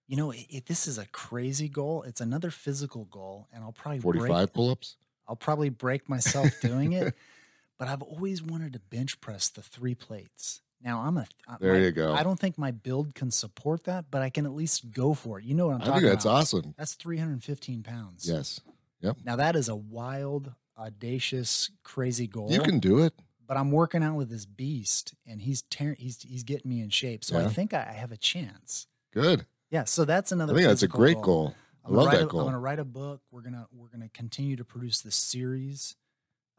[0.07, 3.71] you know it, it- this is a crazy goal it's another physical goal and i'll
[3.71, 4.97] probably break, 45 pull ups?
[5.27, 7.13] i'll probably break myself doing it
[7.77, 11.27] but i've always wanted to bench press the three plates now i'm a
[11.59, 12.13] There my- you go.
[12.13, 15.37] I don't think my build can support that, but I can at least go for
[15.39, 15.43] it.
[15.43, 16.35] You know what I'm I talking think that's about?
[16.37, 16.73] awesome.
[16.77, 18.25] That's 315 pounds.
[18.29, 18.61] Yes.
[19.01, 19.17] Yep.
[19.25, 22.49] Now that is a wild, audacious, crazy goal.
[22.51, 23.13] You can do it.
[23.49, 25.95] But I'm working out with this beast, and he's tearing.
[25.97, 27.25] He's he's getting me in shape.
[27.25, 28.85] So I think I, I have a chance.
[29.11, 29.47] Good.
[29.71, 29.85] Yeah.
[29.85, 31.55] So that's another, I think that's a great goal.
[31.83, 32.41] I I'm love that a- goal.
[32.41, 33.21] I'm going to write a book.
[33.31, 35.95] We're gonna we're gonna continue to produce this series.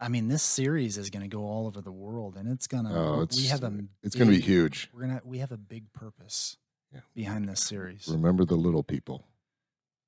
[0.01, 2.93] I mean, this series is going to go all over the world, and it's gonna.
[2.93, 3.72] Oh, it's we have a.
[4.03, 4.91] it's going to be huge.
[4.93, 5.20] We're gonna.
[5.24, 6.57] We have a big purpose.
[6.93, 7.01] Yeah.
[7.14, 9.24] Behind this series, Remember the little people.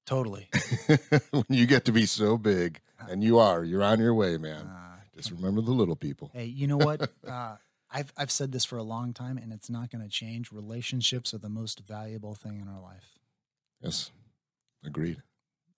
[0.04, 0.48] totally.
[1.30, 4.66] when you get to be so big, and you are, you're on your way, man.
[4.66, 6.30] Uh, Just remember the little people.
[6.32, 7.10] hey, you know what?
[7.26, 7.56] Uh,
[7.94, 10.50] I've I've said this for a long time, and it's not going to change.
[10.50, 13.18] Relationships are the most valuable thing in our life.
[13.82, 14.10] Yes.
[14.82, 15.18] Agreed.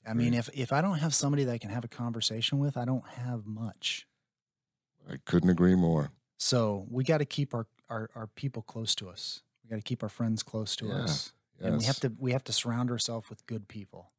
[0.06, 2.76] I mean, if if I don't have somebody that I can have a conversation with,
[2.76, 4.06] I don't have much.
[5.10, 6.12] I couldn't agree more.
[6.38, 9.42] So we got to keep our, our our people close to us.
[9.64, 11.66] We got to keep our friends close to Yeah, us, Yes.
[11.68, 14.12] and we have to we have to surround ourselves with good people.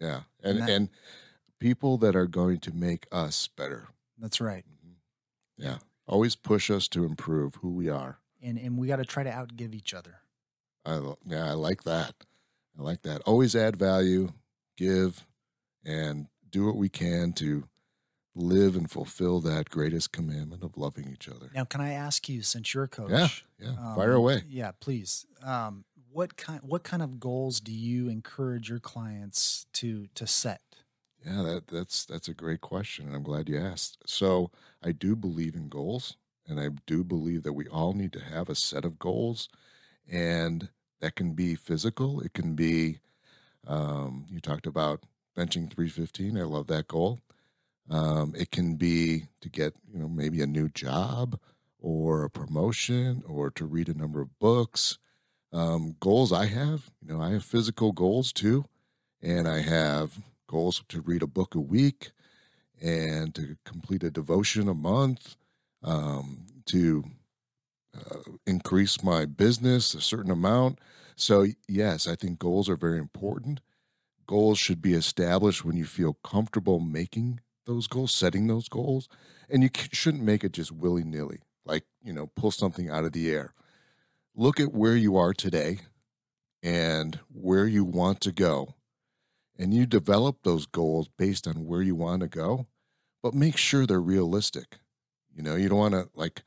[0.00, 0.22] Yeah.
[0.42, 0.88] And And and,
[1.58, 3.88] people that are going to make us better.
[4.18, 4.64] That's right.
[4.66, 4.94] Mhm.
[5.56, 5.78] Yeah.
[6.06, 8.18] Always push us to improve who we are.
[8.42, 10.20] And and we got to try to outgive each other.
[10.84, 12.14] I yeah, I like that.
[12.78, 13.22] I like that.
[13.22, 14.32] Always add value,
[14.76, 15.26] give,
[15.84, 17.68] and do what we can to
[18.34, 21.50] live and fulfill that greatest commandment of loving each other.
[21.54, 23.10] Now, can I ask you, since you're a coach?
[23.10, 23.28] Yeah,
[23.60, 23.68] yeah.
[23.78, 24.42] um, Fire away.
[24.48, 25.24] Yeah, please.
[25.42, 30.60] Um, what kind what kind of goals do you encourage your clients to to set?
[31.24, 33.98] Yeah, that that's that's a great question, and I'm glad you asked.
[34.06, 34.50] So
[34.82, 36.16] I do believe in goals,
[36.46, 39.48] and I do believe that we all need to have a set of goals,
[40.10, 40.68] and
[41.00, 42.20] that can be physical.
[42.20, 42.98] It can be.
[43.66, 45.04] Um, you talked about
[45.36, 46.38] benching 315.
[46.38, 47.20] I love that goal.
[47.90, 51.38] Um, it can be to get you know maybe a new job
[51.80, 54.98] or a promotion or to read a number of books.
[55.52, 58.66] Um, goals I have, you know, I have physical goals too,
[59.22, 60.18] and I have
[60.54, 62.12] goals to read a book a week
[62.80, 65.34] and to complete a devotion a month,
[65.82, 67.02] um, to
[67.92, 70.78] uh, increase my business a certain amount.
[71.16, 73.60] So, yes, I think goals are very important.
[74.28, 79.08] Goals should be established when you feel comfortable making those goals, setting those goals,
[79.50, 83.10] and you shouldn't make it just willy nilly, like, you know, pull something out of
[83.10, 83.54] the air.
[84.36, 85.80] Look at where you are today
[86.62, 88.73] and where you want to go
[89.58, 92.66] and you develop those goals based on where you want to go,
[93.22, 94.78] but make sure they're realistic.
[95.34, 96.42] You know, you don't want to like,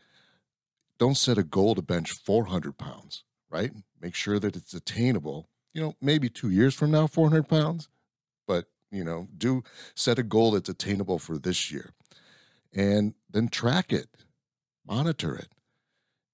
[0.99, 3.71] don't set a goal to bench 400 pounds, right?
[4.01, 5.49] Make sure that it's attainable.
[5.73, 7.87] You know, maybe two years from now, 400 pounds,
[8.47, 9.63] but, you know, do
[9.95, 11.91] set a goal that's attainable for this year
[12.73, 14.07] and then track it,
[14.85, 15.49] monitor it.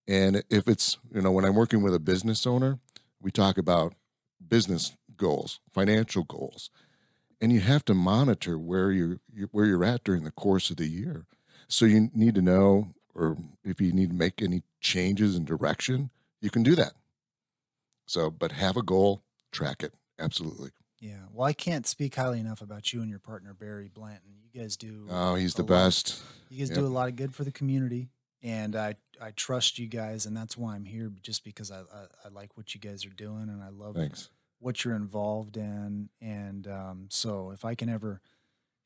[0.07, 2.80] And if it's, you know, when I'm working with a business owner,
[3.21, 3.93] we talk about
[4.45, 6.70] business goals, financial goals,
[7.41, 9.20] and you have to monitor where you're
[9.51, 11.26] where you're at during the course of the year.
[11.68, 16.09] So you need to know, or if you need to make any changes in direction,
[16.41, 16.93] you can do that.
[18.05, 19.93] So, but have a goal, track it.
[20.20, 20.72] Absolutely.
[20.99, 21.24] Yeah.
[21.32, 24.36] Well, I can't speak highly enough about you and your partner Barry Blanton.
[24.53, 25.07] You guys do.
[25.09, 26.22] Oh, he's the lot- best.
[26.49, 26.80] You guys Yep.
[26.80, 28.09] do a lot of good for the community,
[28.41, 32.05] and I I trust you guys, and that's why I'm here, just because I I,
[32.26, 34.30] I like what you guys are doing, and I love Thanks.
[34.64, 38.22] What you're involved in, and um, so if I can ever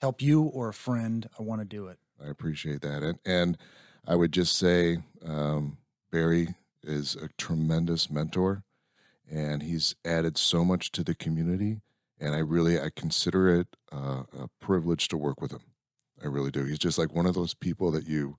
[0.01, 1.99] help you or a friend, I want to do it.
[2.23, 3.03] I appreciate that.
[3.03, 3.57] And and
[4.05, 5.78] I would just say, um,
[6.11, 8.63] Barry is a tremendous mentor
[9.30, 11.82] and he's added so much to the community
[12.19, 15.61] and I really I consider it uh, a privilege to work with him.
[16.23, 16.63] I really do.
[16.63, 18.38] He's just like one of those people that you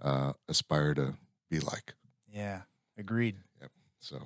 [0.00, 1.14] uh, aspire to
[1.48, 1.94] be like.
[2.32, 2.62] Yeah,
[2.98, 3.36] agreed.
[3.60, 3.70] Yep.
[4.00, 4.22] So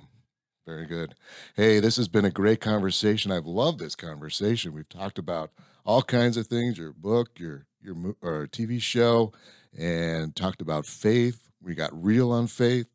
[0.69, 1.15] very good.
[1.55, 3.31] Hey, this has been a great conversation.
[3.31, 4.71] I've loved this conversation.
[4.71, 5.49] We've talked about
[5.83, 9.33] all kinds of things: your book, your your or TV show,
[9.77, 11.49] and talked about faith.
[11.59, 12.87] We got real on faith.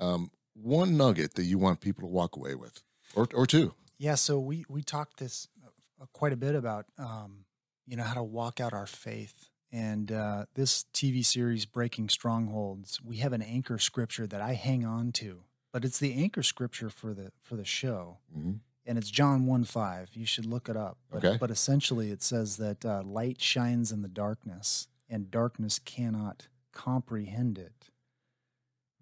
[0.00, 2.82] Um, one nugget that you want people to walk away with,
[3.14, 3.74] or or two.
[3.98, 7.44] Yeah, so we we talked this uh, quite a bit about um,
[7.86, 13.00] you know how to walk out our faith, and uh, this TV series Breaking Strongholds,
[13.00, 16.90] we have an anchor scripture that I hang on to, but it's the anchor scripture
[16.90, 18.52] for the for the show, mm-hmm.
[18.86, 20.10] and it's John one five.
[20.14, 20.98] You should look it up.
[21.10, 21.38] But, okay.
[21.38, 27.58] but essentially, it says that uh, light shines in the darkness, and darkness cannot comprehend
[27.58, 27.90] it.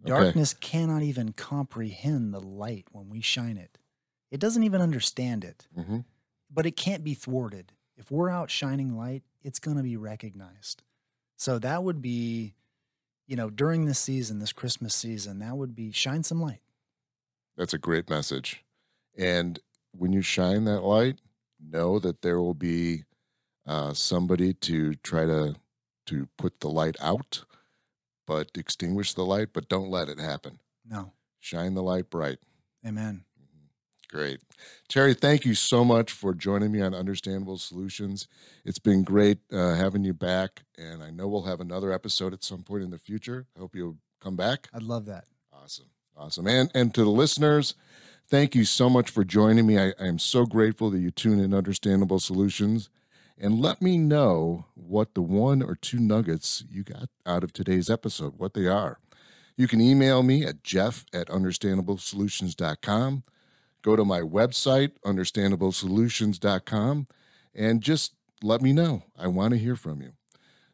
[0.05, 0.67] Darkness okay.
[0.67, 3.79] cannot even comprehend the light when we shine it.
[4.31, 5.99] It doesn't even understand it, mm-hmm.
[6.51, 7.73] but it can't be thwarted.
[7.97, 10.83] If we're out shining light, it's going to be recognized.
[11.37, 12.55] So that would be,
[13.31, 16.59] you know, during this season, this Christmas season, that would be shine some light.
[17.57, 18.65] That's a great message.
[19.17, 19.61] And
[19.93, 21.21] when you shine that light,
[21.65, 23.05] know that there will be
[23.69, 25.55] uh, somebody to try to
[26.07, 27.45] to put the light out,
[28.27, 30.59] but extinguish the light, but don't let it happen.
[30.85, 31.13] No.
[31.39, 32.39] Shine the light bright.
[32.85, 33.23] Amen.
[34.11, 34.41] Great.
[34.89, 38.27] Terry, thank you so much for joining me on Understandable Solutions.
[38.65, 42.43] It's been great uh, having you back, and I know we'll have another episode at
[42.43, 43.47] some point in the future.
[43.57, 44.69] I hope you'll come back.
[44.75, 45.27] I'd love that.
[45.53, 45.87] Awesome.
[46.17, 46.49] Awesome.
[46.49, 47.75] And, and to the listeners,
[48.29, 49.79] thank you so much for joining me.
[49.79, 52.91] I, I am so grateful that you tune in Understandable Solutions.
[53.39, 57.89] And let me know what the one or two nuggets you got out of today's
[57.89, 58.99] episode, what they are.
[59.57, 63.23] You can email me at jeff at understandablesolutions.com
[63.83, 67.07] go to my website, understandablesolutions.com,
[67.55, 69.03] and just let me know.
[69.19, 70.13] I want to hear from you.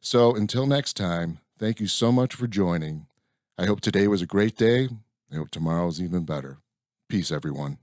[0.00, 3.06] So until next time, thank you so much for joining.
[3.58, 4.88] I hope today was a great day.
[5.32, 6.58] I hope tomorrow is even better.
[7.08, 7.78] Peace, everyone.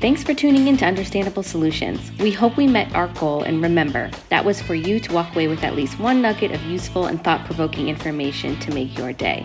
[0.00, 2.10] Thanks for tuning in to Understandable Solutions.
[2.18, 5.46] We hope we met our goal, and remember, that was for you to walk away
[5.46, 9.44] with at least one nugget of useful and thought provoking information to make your day.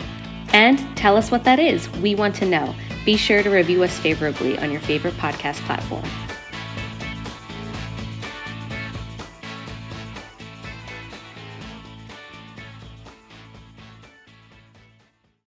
[0.53, 1.89] And tell us what that is.
[1.97, 2.73] We want to know.
[3.03, 6.05] Be sure to review us favorably on your favorite podcast platform.